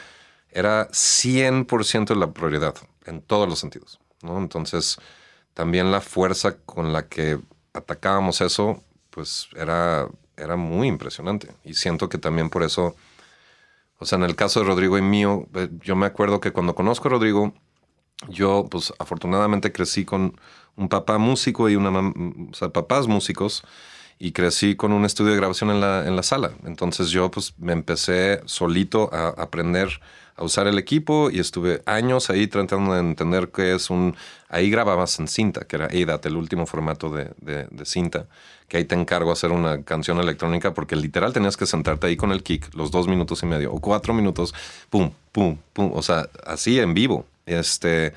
[0.50, 2.74] era 100% la prioridad
[3.06, 4.00] en todos los sentidos.
[4.22, 4.38] ¿no?
[4.38, 4.98] Entonces,
[5.54, 7.40] también la fuerza con la que
[7.74, 11.48] atacábamos eso, pues era, era muy impresionante.
[11.64, 12.96] Y siento que también por eso,
[13.98, 16.74] o sea, en el caso de Rodrigo y mío, eh, yo me acuerdo que cuando
[16.74, 17.54] conozco a Rodrigo,
[18.28, 20.38] yo, pues afortunadamente crecí con
[20.76, 23.62] un papá músico y una o sea, papás músicos
[24.18, 26.52] y crecí con un estudio de grabación en la, en la sala.
[26.64, 30.00] Entonces yo pues me empecé solito a aprender
[30.36, 34.14] a usar el equipo y estuve años ahí tratando de entender qué es un...
[34.48, 38.26] Ahí grababas en cinta, que era ADAT, el último formato de, de- de cinta,
[38.68, 42.32] que ahí te encargo hacer una canción electrónica porque literal tenías que sentarte ahí con
[42.32, 44.54] el kick los dos minutos y medio o cuatro minutos,
[44.90, 47.26] pum, pum, pum, o sea, así en vivo.
[47.46, 48.12] Este...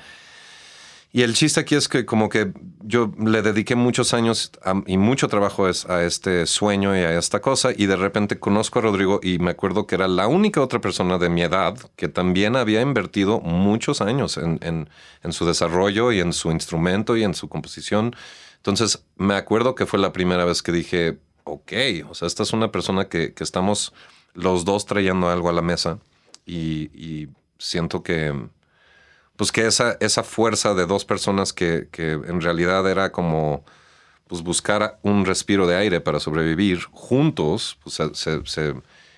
[1.12, 2.52] Y el chiste aquí es que como que
[2.84, 4.52] yo le dediqué muchos años
[4.86, 8.78] y mucho trabajo es- a este sueño y a esta cosa y de repente conozco
[8.78, 12.06] a Rodrigo y me acuerdo que era la única otra persona de mi edad que
[12.08, 14.88] también había invertido muchos años en, en-
[15.32, 18.14] su desarrollo y en su instrumento y en su composición.
[18.58, 21.72] Entonces me acuerdo que fue la primera vez que dije, ok,
[22.08, 23.92] o sea, esta es una persona que, que estamos
[24.34, 25.98] los dos trayendo algo a la mesa
[26.46, 28.32] y siento que
[29.40, 33.64] pues que esa, esa fuerza de dos personas que, que en realidad era como
[34.28, 38.74] pues buscar un respiro de aire para sobrevivir juntos, pues se, se- se-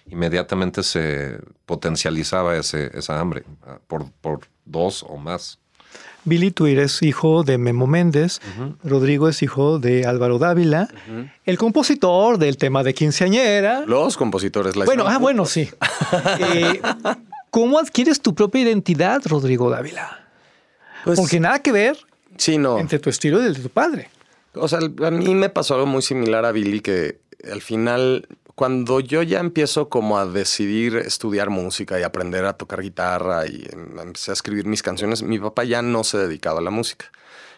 [0.06, 5.58] inmediatamente se potencializaba ese, esa hambre ah, por, por dos o más.
[6.24, 8.40] Billy, tú eres hijo de Memo Méndez,
[8.84, 10.86] Rodrigo es hijo de Álvaro Dávila,
[11.44, 13.82] el compositor del tema de quinceañera.
[13.88, 14.76] Los compositores.
[14.76, 15.68] la Bueno, ah, bueno, sí.
[16.38, 16.80] Eh,
[17.52, 20.26] ¿Cómo adquieres tu propia identidad, Rodrigo Dávila?
[21.04, 21.98] Pues, Porque nada que ver
[22.38, 22.78] sí, no.
[22.78, 24.08] entre tu estilo y el de tu padre.
[24.54, 27.20] O sea, a mí me pasó algo muy similar a Billy, que
[27.52, 32.80] al final, cuando yo ya empiezo como a decidir estudiar música y aprender a tocar
[32.80, 36.62] guitarra y em- empecé a escribir mis canciones, mi papá ya no se dedicaba a
[36.62, 37.04] la música.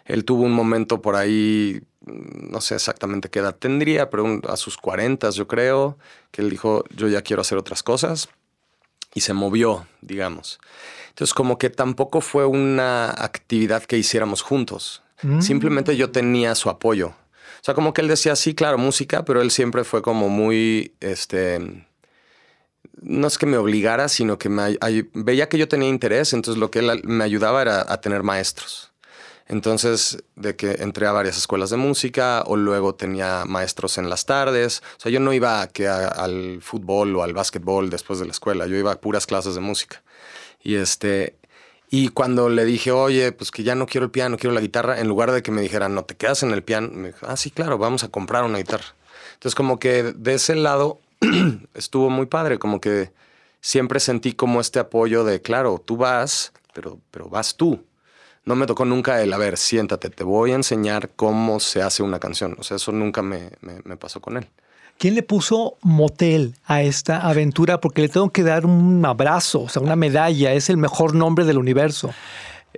[0.06, 4.76] Él tuvo un momento por ahí, no sé exactamente qué edad tendría, pero a sus
[4.76, 5.98] 40 yo creo,
[6.32, 8.28] que él dijo, yo ya quiero hacer otras cosas.
[9.14, 10.58] Y se movió, digamos.
[11.10, 15.02] Entonces como que tampoco fue una actividad que hiciéramos juntos.
[15.22, 15.40] Mm.
[15.40, 17.08] Simplemente yo tenía su apoyo.
[17.08, 20.94] O sea, como que él decía, sí, claro, música, pero él siempre fue como muy,
[21.00, 21.86] este,
[23.00, 26.58] no es que me obligara, sino que me ay- veía que yo tenía interés, entonces
[26.60, 28.90] lo que él me ayudaba era a tener maestros.
[29.46, 34.24] Entonces, de que entré a varias escuelas de música o luego tenía maestros en las
[34.24, 34.82] tardes.
[34.96, 38.32] O sea, yo no iba que a- al fútbol o al básquetbol después de la
[38.32, 40.02] escuela, yo iba a puras clases de música.
[40.62, 41.36] Y este,
[41.90, 44.98] y cuando le dije, oye, pues que ya no quiero el piano, quiero la guitarra,
[44.98, 47.36] en lugar de que me dijeran, no te quedas en el piano, me dijo, ah,
[47.36, 48.94] sí, claro, vamos a comprar una guitarra.
[49.34, 51.00] Entonces, como que de ese lado
[51.74, 53.12] estuvo muy padre, como que
[53.60, 57.84] siempre sentí como este apoyo de, claro, tú vas, pero, pero vas tú.
[58.44, 62.02] No me tocó nunca el, a ver, siéntate, te voy a enseñar cómo se hace
[62.02, 62.56] una canción.
[62.58, 64.46] O sea, eso nunca me, me- me pasó con él.
[64.98, 67.80] ¿Quién le puso motel a esta aventura?
[67.80, 70.52] Porque le tengo que dar un abrazo, o sea, una medalla.
[70.52, 72.12] Es el mejor nombre del universo.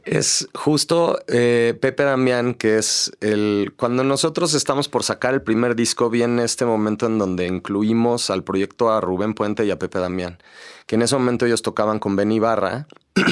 [0.04, 3.74] Es justo eh, Pepe Damián, que es el...
[3.76, 8.44] Cuando nosotros estamos por sacar el primer disco, viene este momento en donde incluimos al
[8.44, 10.38] proyecto a Rubén Puente y a Pepe Damián,
[10.86, 12.86] que en ese momento ellos tocaban con Ben Ibarra.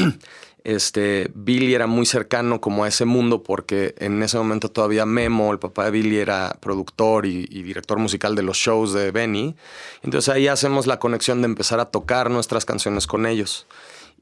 [0.64, 5.52] este, Billy era muy cercano como a ese mundo porque en ese momento todavía Memo,
[5.52, 9.54] el papá de Billy, era productor y, director musical de los shows de Benny.
[10.02, 13.66] Entonces ahí hacemos la conexión de empezar a tocar nuestras canciones con ellos.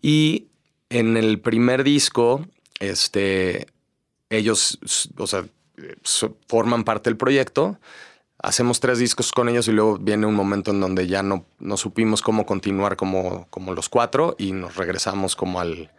[0.02, 0.48] Y
[0.90, 2.44] en el primer disco,
[2.80, 3.68] este,
[4.28, 4.80] ellos,
[5.16, 5.44] o sea,
[6.48, 7.78] forman parte del proyecto.
[8.38, 11.76] Hacemos tres discos con ellos y luego viene un momento en donde ya no, no
[11.76, 15.92] supimos cómo continuar como, como los cuatro y nos regresamos como al,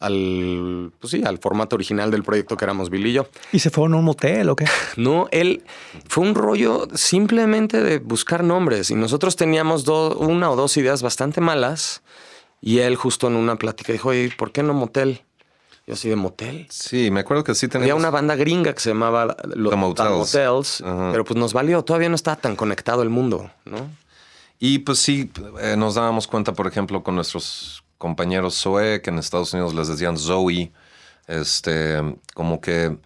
[0.00, 3.26] al, pues sí, al formato original del proyecto que éramos Billy y yo.
[3.52, 4.66] ¿Y se fueron a un motel o qué?
[4.96, 5.64] No, él
[6.08, 11.02] fue un rollo simplemente de buscar nombres y nosotros teníamos do- una o dos ideas
[11.02, 12.02] bastante malas
[12.60, 15.22] y él justo en una plática dijo, oye, ¿por qué no motel?
[15.86, 16.66] Yo así de motel.
[16.70, 18.00] Sí, me acuerdo que sí Había teníamos...
[18.02, 20.82] una banda gringa que se llamaba Los Motels.
[21.12, 23.88] Pero pues nos valió, todavía no estaba tan conectado el mundo, ¿no?
[24.58, 25.30] Y pues sí,
[25.62, 29.88] eh, nos dábamos cuenta, por ejemplo, con nuestros compañeros Zoe, que en Estados Unidos les
[29.88, 30.72] decían Zoe,
[31.26, 32.96] este, como que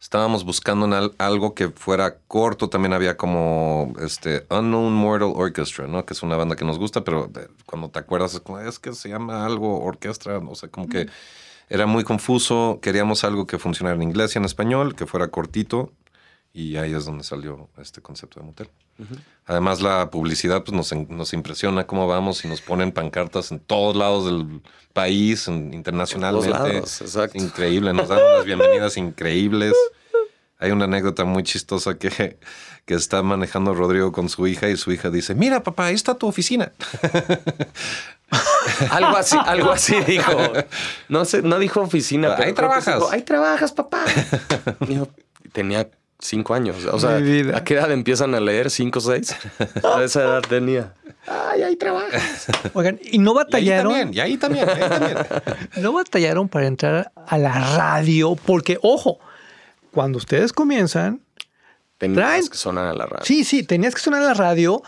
[0.00, 2.68] estábamos buscando en algo que fuera corto.
[2.68, 6.04] También había como este Unknown Mortal Orchestra, ¿no?
[6.04, 8.78] Que es una banda que nos gusta, pero eh, cuando te acuerdas es, como, es
[8.78, 11.08] que se llama algo orquestra, o sea, como que
[11.70, 12.78] era muy confuso.
[12.82, 15.90] Queríamos algo que funcionara en inglés y en español, que fuera cortito.
[16.56, 18.70] Y ahí es donde salió este concepto de motel.
[19.46, 23.96] Además, la publicidad pues, nos, nos impresiona cómo vamos y nos ponen pancartas en todos
[23.96, 24.62] lados del
[24.92, 26.46] país, en- internacionalmente.
[26.50, 27.38] En todos lados, exacto.
[27.38, 29.74] Increíble, nos dan unas bienvenidas increíbles.
[30.60, 32.38] Hay una anécdota muy chistosa que,
[32.86, 36.14] que está manejando Rodrigo con su hija y su hija dice, mira papá, ahí está
[36.14, 36.70] tu oficina.
[38.90, 40.32] Algo así, algo así dijo.
[41.08, 42.28] No sé, no dijo oficina.
[42.30, 42.94] Ahí pero que trabajas.
[42.96, 44.04] dijo, Ahí trabajas, papá.
[45.52, 45.88] Tenía
[46.24, 46.76] cinco años.
[46.90, 47.16] O sea.
[47.54, 48.70] ¿a qué edad empiezan a leer?
[48.70, 49.34] ¿Cinco o seis?
[49.84, 50.94] A esa edad tenía.
[51.26, 52.46] Ay, ahí trabajas.
[52.74, 53.92] Oigan, ¿y no Y ahí batallaron?
[53.92, 55.16] también, y ahí también, ahí también.
[55.80, 59.18] No batallaron para entrar a la radio, porque, ojo,
[59.90, 61.20] cuando ustedes comienzan,
[61.98, 63.24] Tenías Traen- que sonar a la radio.
[63.24, 64.82] sí, sí, tenías que sonar en la radio,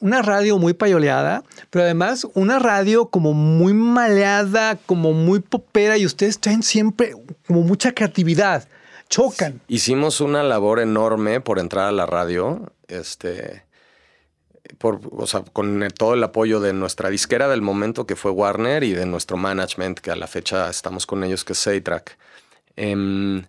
[0.00, 6.06] una radio muy payoleada, pero además una radio como muy maleada, como muy popera, y
[6.06, 7.12] ustedes traen siempre
[7.46, 8.66] como mucha creatividad,
[9.12, 9.60] chocan.
[9.68, 13.62] Hicimos una labor enorme por entrar a la radio, este,
[14.80, 18.92] o sea, con todo el apoyo de nuestra disquera del momento que fue Warner y
[18.92, 22.16] de nuestro management, que a la fecha estamos con ellos, que es Saytrack.
[22.76, 23.44] Em,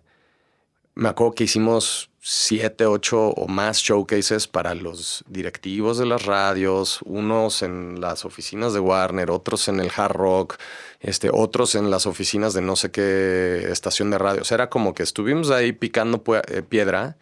[0.94, 7.00] me acuerdo que hicimos siete, ocho o más showcases para los directivos de las radios,
[7.04, 10.56] unos en las oficinas de Warner, otros en el Hard Rock,
[11.00, 14.40] este, otros en las oficinas de no sé qué estación de radio.
[14.40, 17.18] O sea, era como que estuvimos ahí picando eh, piedra.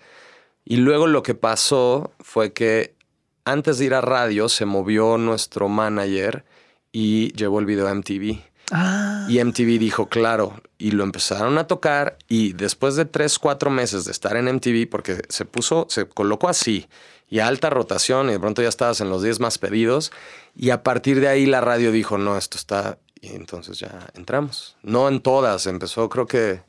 [0.64, 2.94] Y luego lo que pasó fue que
[3.44, 6.44] antes de ir a radio se movió nuestro manager
[6.92, 8.51] y llevó el video a MTV.
[8.70, 13.70] Ah, Y MTV dijo, claro, y lo empezaron a tocar y después de tres, cuatro
[13.70, 16.88] meses de estar en MTV, porque se puso, se colocó así
[17.28, 20.12] y a alta rotación y de pronto ya estabas en los 10 más pedidos
[20.54, 24.76] y a partir de ahí la radio dijo, no, esto está, y entonces ya entramos.
[24.82, 26.60] No en todas, empezó creo que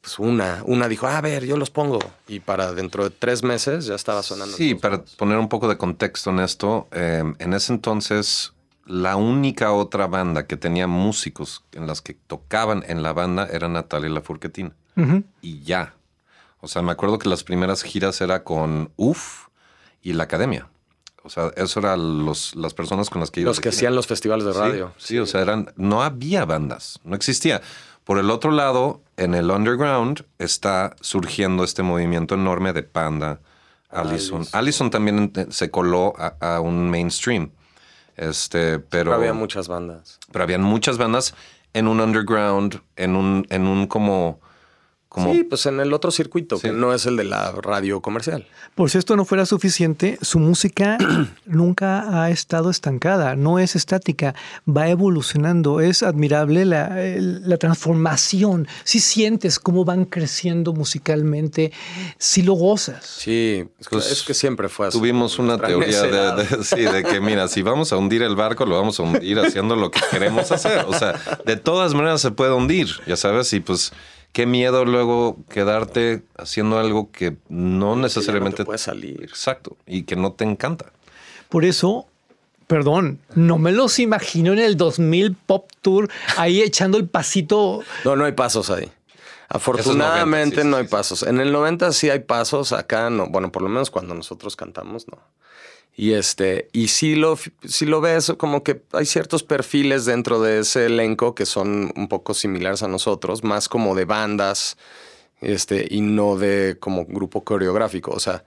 [0.00, 1.98] pues una, una dijo, a ver, yo los pongo
[2.28, 4.56] y para dentro de tres meses ya estaba sonando.
[4.56, 8.53] Sí, para poner un poco de contexto en esto, eh, en ese entonces
[8.86, 13.68] la única otra banda que tenía músicos en las que tocaban en la banda era
[13.68, 14.72] Natalia Lafourquetina.
[14.96, 15.24] ujú.
[15.40, 15.94] Y ya.
[16.60, 19.48] O sea, me acuerdo que las primeras giras era con UF
[20.02, 20.68] y la academia.
[21.22, 23.48] O sea, eso eran los, las personas con las que iba.
[23.48, 23.76] Los que gira.
[23.78, 24.92] hacían los festivales de Sí, radio.
[24.98, 27.62] Sí, o sea, eran, no había bandas, no existía.
[28.04, 33.40] Por el otro lado, en el underground está surgiendo este movimiento enorme de Panda,
[33.88, 34.40] Allison.
[34.40, 34.58] Allison.
[34.58, 37.50] Allison también se coló a, a un mainstream.
[38.16, 40.18] Este, pero, Pero había muchas bandas.
[40.32, 41.34] pero habían muchas bandas
[41.72, 44.40] en un underground, en un, en un como,
[45.14, 46.62] como Sí, pues en el otro circuito, Sí.
[46.62, 48.46] que no es el de la radio comercial.
[48.74, 50.98] Por si esto no fuera suficiente, su música
[51.46, 54.34] nunca ha estado estancada, no es estática,
[54.68, 55.80] va evolucionando.
[55.80, 58.66] Es admirable la, transformación.
[58.82, 61.70] Si sientes cómo van creciendo musicalmente,
[62.18, 63.06] si lo gozas.
[63.06, 64.98] Sí, es que, Pues, es que siempre fue así.
[64.98, 68.66] Tuvimos una teoría de, de- sí, de que, mira, si vamos a hundir el barco,
[68.66, 70.84] lo vamos a hundir haciendo lo que queremos hacer.
[70.88, 71.14] O sea,
[71.46, 73.92] de todas maneras se puede hundir, ya sabes, y pues
[74.34, 78.50] qué miedo luego quedarte haciendo algo que no Que necesariamente...
[78.50, 79.22] no te puede salir.
[79.22, 80.92] Exacto, y que no te encanta.
[81.48, 82.08] Por eso,
[82.66, 87.82] perdón, no me los imagino en el 2000 Pop Tour ahí echando el pasito.
[88.04, 88.90] No, no hay pasos ahí.
[89.48, 90.90] Afortunadamente 90, sí, no sí, hay sí.
[90.90, 91.22] pasos.
[91.22, 93.28] En el 90 sí hay pasos, acá no.
[93.28, 95.18] Bueno, por lo menos cuando nosotros cantamos, no.
[95.96, 100.60] Y este, y si lo, si lo ves, como que hay ciertos perfiles dentro de
[100.60, 104.76] ese elenco que son un poco similares a nosotros, más como de bandas,
[105.40, 108.10] este, y no de como grupo coreográfico.
[108.10, 108.44] O sea,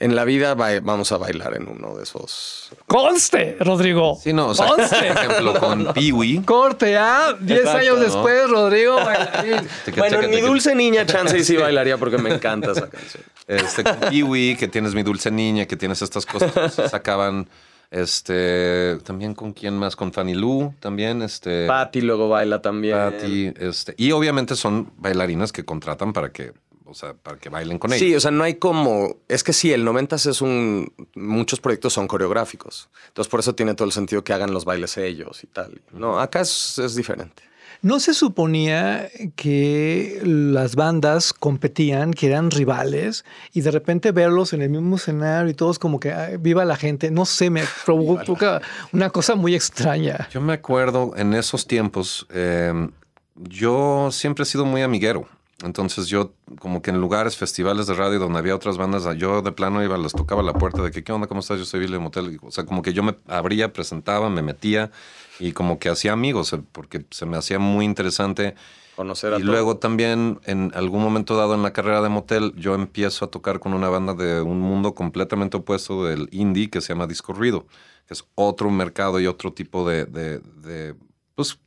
[0.00, 2.70] en la vida vamos a bailar en uno de esos.
[2.86, 4.18] ¡Conste, Rodrigo!
[4.22, 4.96] Sí, no, o sea, ¡Conste!
[4.96, 6.42] por ejemplo, con Pee-Wee.
[6.44, 7.36] Corte, ¿ah?
[7.40, 8.04] Diez Exacto, años ¿no?
[8.04, 9.68] después, Rodrigo bailarín.
[9.96, 13.24] Bueno, mi dulce niña chance y sí bailaría porque me encanta esa canción.
[13.48, 17.48] Este, con Pee-Wee, que tienes mi dulce niña, que tienes estas cosas que se sacaban.
[17.90, 21.66] Este, también con quién más, con Fanny Lou, también, este.
[21.66, 22.94] Patty luego baila también.
[22.96, 26.52] Patty, este, y obviamente son bailarinas que contratan para que,
[26.88, 28.00] o sea, para que bailen con ellos.
[28.00, 29.16] Sí, o sea, no hay como.
[29.28, 30.92] Es que sí, el 90 es un.
[31.14, 32.88] Muchos proyectos son coreográficos.
[33.08, 35.80] Entonces, por eso tiene todo el sentido que hagan los bailes ellos y tal.
[35.92, 37.42] No, acá es, es diferente.
[37.80, 44.62] ¿No se suponía que las bandas competían, que eran rivales, y de repente verlos en
[44.62, 47.12] el mismo escenario y todos como que "Ay, viva la gente?
[47.12, 48.60] No sé, me provoca
[48.92, 50.28] una cosa muy extraña.
[50.32, 52.88] Yo me acuerdo en esos tiempos, eh,
[53.36, 55.28] yo siempre he sido muy amiguero.
[55.64, 59.50] Entonces yo como que en lugares, festivales de radio donde había otras bandas, yo de
[59.50, 61.26] plano iba, les tocaba la puerta de que, ¿qué onda?
[61.26, 61.58] ¿Cómo estás?
[61.58, 62.38] Yo soy Billy Motel.
[62.42, 64.92] O sea, como que yo me abría, presentaba, me metía
[65.40, 68.54] y como que hacía amigos, eh, porque se me hacía muy interesante.
[68.94, 72.74] Conocer a Y luego también en algún momento dado en la carrera de motel, yo
[72.74, 76.92] empiezo a tocar con una banda de un mundo completamente opuesto del indie que se
[76.92, 77.66] llama Disco Ruido,
[78.06, 80.94] que es otro mercado y otro tipo de, de, de,
[81.34, 81.58] pues,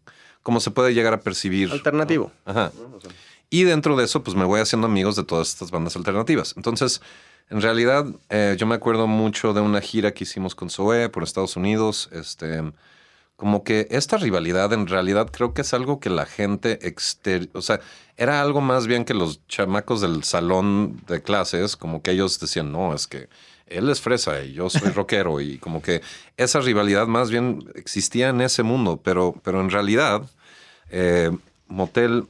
[0.44, 1.72] cómo se puede llegar a percibir.
[1.72, 2.32] Alternativo.
[2.46, 2.72] Ajá.
[3.54, 6.54] Y dentro de eso, pues me voy haciendo amigos de todas estas bandas alternativas.
[6.56, 7.02] Entonces,
[7.49, 11.22] en realidad, eh, yo me acuerdo mucho de una gira que hicimos con Zoé por
[11.22, 12.10] Estados Unidos.
[12.14, 12.64] Este,
[13.36, 17.62] como que esta rivalidad en realidad creo que es algo que la gente exterior, o
[17.62, 17.82] sea,
[18.16, 22.72] era algo más bien que los chamacos del salón de clases, como que ellos decían,
[22.72, 23.28] no, es que
[23.66, 26.02] él es fresa y yo soy rockero y como que
[26.38, 30.22] esa rivalidad más bien existía en ese mundo, pero, pero en realidad
[30.89, 31.32] eh,
[31.68, 32.28] Motel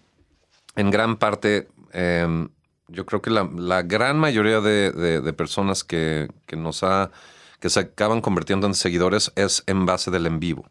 [0.76, 2.48] en gran parte, eh,
[2.88, 7.12] yo creo que la, gran mayoría de, personas que, nos ha,
[7.60, 10.66] que se acaban convirtiendo en seguidores es en base del en vivo.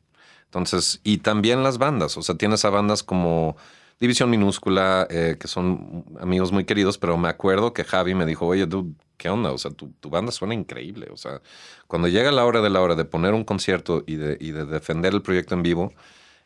[0.45, 3.57] Entonces, y también las bandas, o sea, tienes a bandas como
[4.01, 8.47] División Minúscula, eh, que son amigos muy queridos, pero me acuerdo que Javi me dijo,
[8.47, 9.53] oye, dude, ¿qué onda?
[9.53, 11.09] O sea, tu, tu banda suena increíble.
[11.13, 11.43] O sea,
[11.87, 14.65] cuando llega la hora de la hora de poner un concierto y de, y de
[14.65, 15.93] defender el proyecto en vivo,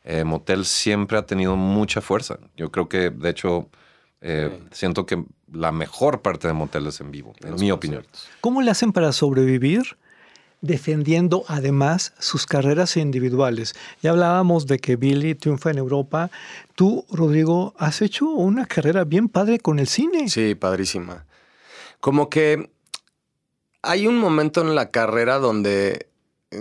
[0.04, 2.38] eh, Motel siempre ha tenido mucha fuerza.
[2.56, 3.70] Yo creo que, de hecho,
[4.20, 8.06] eh, siento que la mejor parte de Motel es en vivo, en mi opinión.
[8.40, 9.96] ¿Cómo le hacen para sobrevivir?
[10.60, 13.74] defendiendo además sus carreras individuales.
[14.00, 16.30] Ya hablábamos de que Billy triunfa en Europa.
[16.74, 20.30] Tú, Rodrigo, has hecho una carrera bien padre con el cine.
[20.30, 21.26] Sí, padrísima.
[22.00, 22.70] Como que
[23.82, 26.08] hay un momento en la carrera donde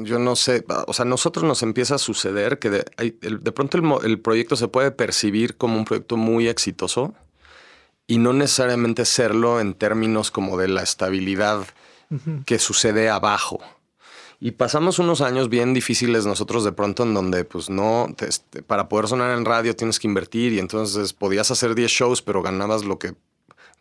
[0.02, 2.86] yo no sé, o sea, a nosotros nos empieza a suceder que de,
[3.22, 7.14] de pronto el, proyecto se puede percibir como un proyecto muy exitoso
[8.08, 11.66] y no necesariamente serlo en términos como de la estabilidad
[12.46, 13.60] que sucede abajo.
[14.40, 18.62] Y pasamos unos años bien difíciles nosotros de pronto en donde pues no, te- este,
[18.62, 22.42] para poder sonar en radio tienes que invertir y entonces podías hacer 10 shows pero
[22.42, 23.16] ganabas lo que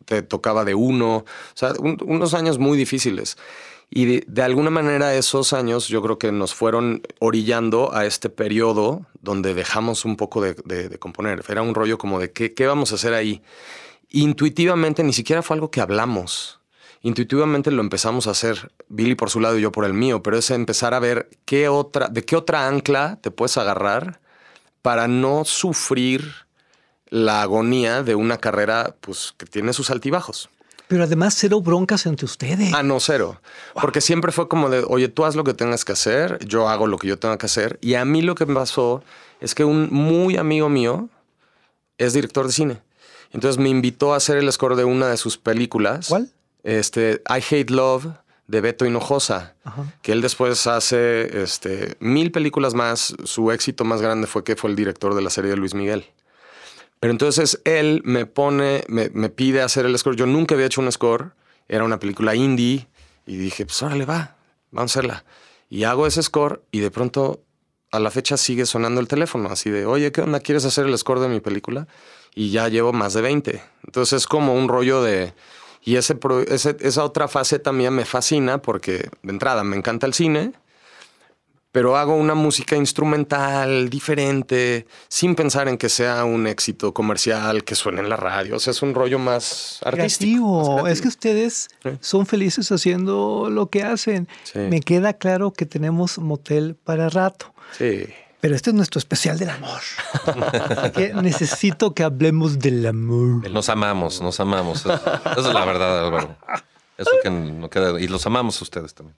[0.04, 1.16] te tocaba de uno.
[1.18, 3.36] O sea, un- unos años muy difíciles.
[3.94, 9.04] Y de, alguna manera esos años yo creo que nos fueron orillando a este periodo
[9.20, 11.44] donde dejamos un poco de, componer.
[11.46, 13.42] Era un rollo como de qué, qué vamos a hacer ahí.
[14.08, 16.58] intuitivamente ni siquiera fue algo que hablamos.
[17.02, 20.38] Intuitivamente lo empezamos a hacer, Billy por su lado y yo por el mío, pero
[20.38, 24.20] es empezar a ver qué otra, de qué otra ancla te puedes agarrar
[24.80, 26.32] para no sufrir
[27.10, 30.48] la agonía de una carrera pues, que tiene sus altibajos.
[30.92, 32.74] Pero además cero broncas entre ustedes.
[32.74, 33.40] Ah, no, cero.
[33.80, 36.86] Porque siempre fue como de, oye, tú haz lo que tengas que hacer, yo hago
[36.86, 37.78] lo que yo tenga que hacer.
[37.80, 39.02] Y a mí lo que me pasó
[39.40, 41.08] es que un muy amigo mío
[41.96, 42.82] es director de cine.
[43.30, 46.08] Entonces me invitó a hacer el score de una de sus películas.
[46.08, 46.30] ¿Cuál?
[46.62, 48.08] Este, I Hate Love
[48.46, 49.54] de Beto Hinojosa,
[50.02, 53.14] que él después hace este, mil películas más.
[53.24, 56.04] Su éxito más grande fue que fue el director de la serie de Luis Miguel.
[57.02, 60.14] Pero entonces él me pone, me, me pide hacer el score.
[60.14, 61.32] Yo nunca había hecho un score.
[61.66, 62.86] Era una película indie.
[63.26, 64.36] Y dije, pues órale, va,
[64.70, 65.24] vamos a hacerla.
[65.68, 67.42] Y hago ese score y de pronto
[67.90, 69.48] a la fecha sigue sonando el teléfono.
[69.48, 70.38] Así de, oye, ¿qué onda?
[70.38, 71.88] ¿Quieres hacer el score de mi película?
[72.36, 73.60] Y ya llevo más de 20.
[73.84, 75.34] Entonces es como un rollo de...
[75.82, 80.14] Y ese, ese, esa otra fase también me fascina porque de entrada me encanta el
[80.14, 80.52] cine
[81.72, 87.74] pero hago una música instrumental diferente, sin pensar en que sea un éxito comercial que
[87.74, 88.56] suene en la radio.
[88.56, 90.86] O sea, es un rollo más artístico.
[90.86, 91.68] Es que ustedes
[92.00, 94.28] son felices haciendo lo que hacen.
[94.54, 97.54] Me queda claro que tenemos motel para rato.
[97.76, 98.04] Sí.
[98.40, 99.80] Pero este es nuestro especial del amor.
[100.94, 103.48] que necesito que hablemos del amor.
[103.50, 104.80] Nos amamos, nos amamos.
[104.80, 106.36] Esa es la verdad, Álvaro.
[106.98, 107.98] Eso que no queda.
[107.98, 109.16] Y los amamos a ustedes también.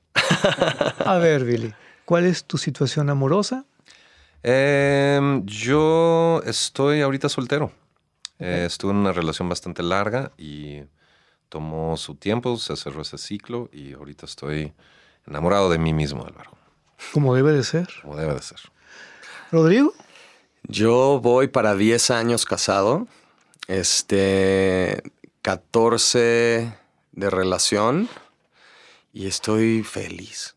[1.04, 1.74] A ver, Billy.
[2.04, 3.64] ¿Cuál es tu situación amorosa?
[4.42, 7.72] Em, yo estoy ahorita soltero.
[8.38, 10.82] Eh, estuve en una relación bastante larga y
[11.48, 14.74] tomó su tiempo, se cerró ese ciclo y ahorita estoy
[15.26, 16.50] enamorado de mí mismo, Álvaro.
[17.12, 17.88] Como debe de ser.
[18.02, 18.60] Como debe de ser.
[19.50, 19.94] Rodrigo.
[20.64, 23.06] Yo voy para 10 años casado.
[23.66, 25.02] Este,
[25.40, 26.76] 14
[27.12, 28.08] de relación
[29.12, 30.53] y estoy feliz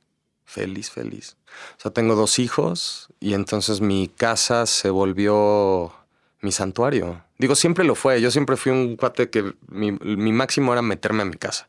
[0.57, 1.37] feliz, feliz.
[1.77, 5.93] O sea, tengo dos hijos y entonces mi casa se volvió
[6.41, 7.23] mi santuario.
[7.37, 8.19] Digo, siempre lo fue.
[8.21, 9.91] Yo siempre fui un cuate que mi,
[10.31, 11.67] máximo era meterme a mi casa.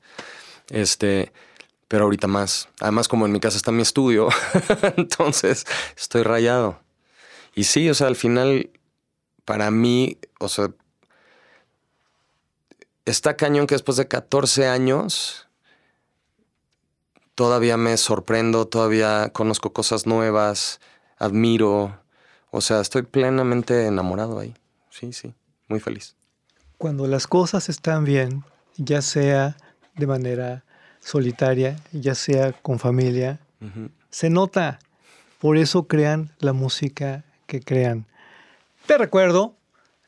[0.71, 1.33] Este,
[1.87, 2.71] pero ahorita más.
[2.81, 4.29] Además, como en mi casa está mi estudio,
[4.97, 6.81] entonces estoy rayado.
[7.55, 8.71] Y sí, o sea, al final,
[9.45, 10.71] para mí, o sea,
[13.05, 15.48] está cañón que después de 14 años
[17.39, 20.81] todavía me sorprendo, todavía conozco cosas nuevas,
[21.19, 21.97] admiro.
[22.51, 24.57] O sea, estoy plenamente enamorado ahí.
[24.91, 25.33] Sí, sí,
[25.69, 26.17] muy feliz.
[26.79, 28.43] Cuando las cosas están bien,
[28.77, 29.57] ya sea
[29.95, 30.65] de manera
[30.99, 33.39] solitaria, ya sea con familia,
[34.11, 34.81] se nota.
[35.39, 38.07] Por eso crean la música que crean.
[38.87, 39.55] Te recuerdo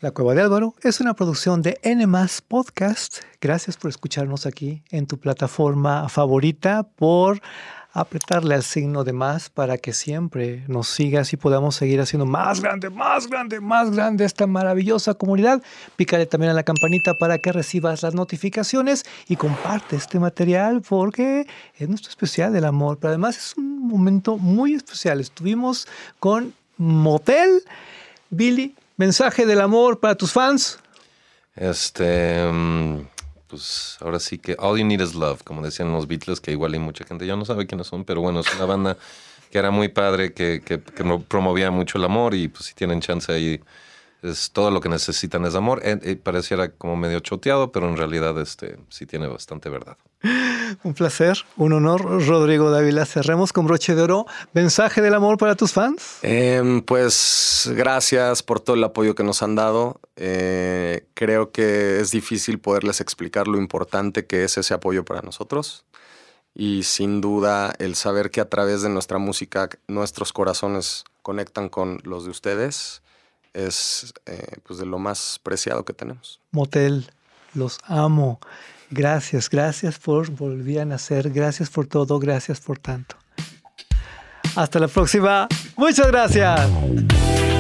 [0.01, 2.07] la Cueva de Álvaro es una producción de N
[2.49, 3.19] Podcast.
[3.39, 7.43] Gracias por escucharnos aquí en tu plataforma favorita, por
[7.93, 12.63] apretarle al signo de más para que siempre nos sigas y podamos seguir haciendo más
[12.63, 15.63] grande, más grande, más grande esta maravillosa comunidad.
[15.97, 21.47] Pícale también a la campanita para que recibas las notificaciones y comparte este material porque
[21.77, 22.97] es nuestro especial del amor.
[22.99, 25.21] Pero además es un momento muy especial.
[25.21, 25.87] Estuvimos
[26.21, 27.65] con Motel,
[28.31, 30.79] Billy mensaje del amor para tus fans.
[31.57, 33.01] Este, mm,
[33.47, 36.75] pues ahora sí que All You Need Is Love, como decían los Beatles, que igual
[36.75, 38.99] hay mucha gente ya no sabe quiénes son, pero bueno, es una banda
[39.51, 43.01] que era muy padre, que, que, que promovía mucho el amor y pues si tienen
[43.01, 43.61] chance ahí
[44.23, 45.81] es todo lo que necesitan es amor.
[45.83, 49.97] Eh, eh, pareciera como medio choteado, pero en realidad este, sí tiene bastante verdad.
[50.85, 53.05] Un placer, un honor, Rodrigo Dávila.
[53.05, 54.27] Cerremos con broche de oro.
[54.53, 56.19] ¿Mensaje del amor para tus fans?
[56.23, 60.01] Em, pues gracias por todo el apoyo que nos han dado.
[60.17, 65.85] Eh, creo que es difícil poderles explicar lo importante que es ese apoyo para nosotros.
[66.55, 72.01] Y sin duda el saber que a través de nuestra música nuestros corazones conectan con
[72.05, 73.03] los de ustedes
[73.55, 76.41] es eh, pues de lo más preciado que tenemos.
[76.51, 77.11] Motel,
[77.55, 78.41] los amo.
[78.91, 83.17] Gracias, gracias por volver a nacer, gracias por todo, gracias por tanto.
[84.57, 85.47] Hasta la próxima.
[85.77, 87.60] Muchas gracias.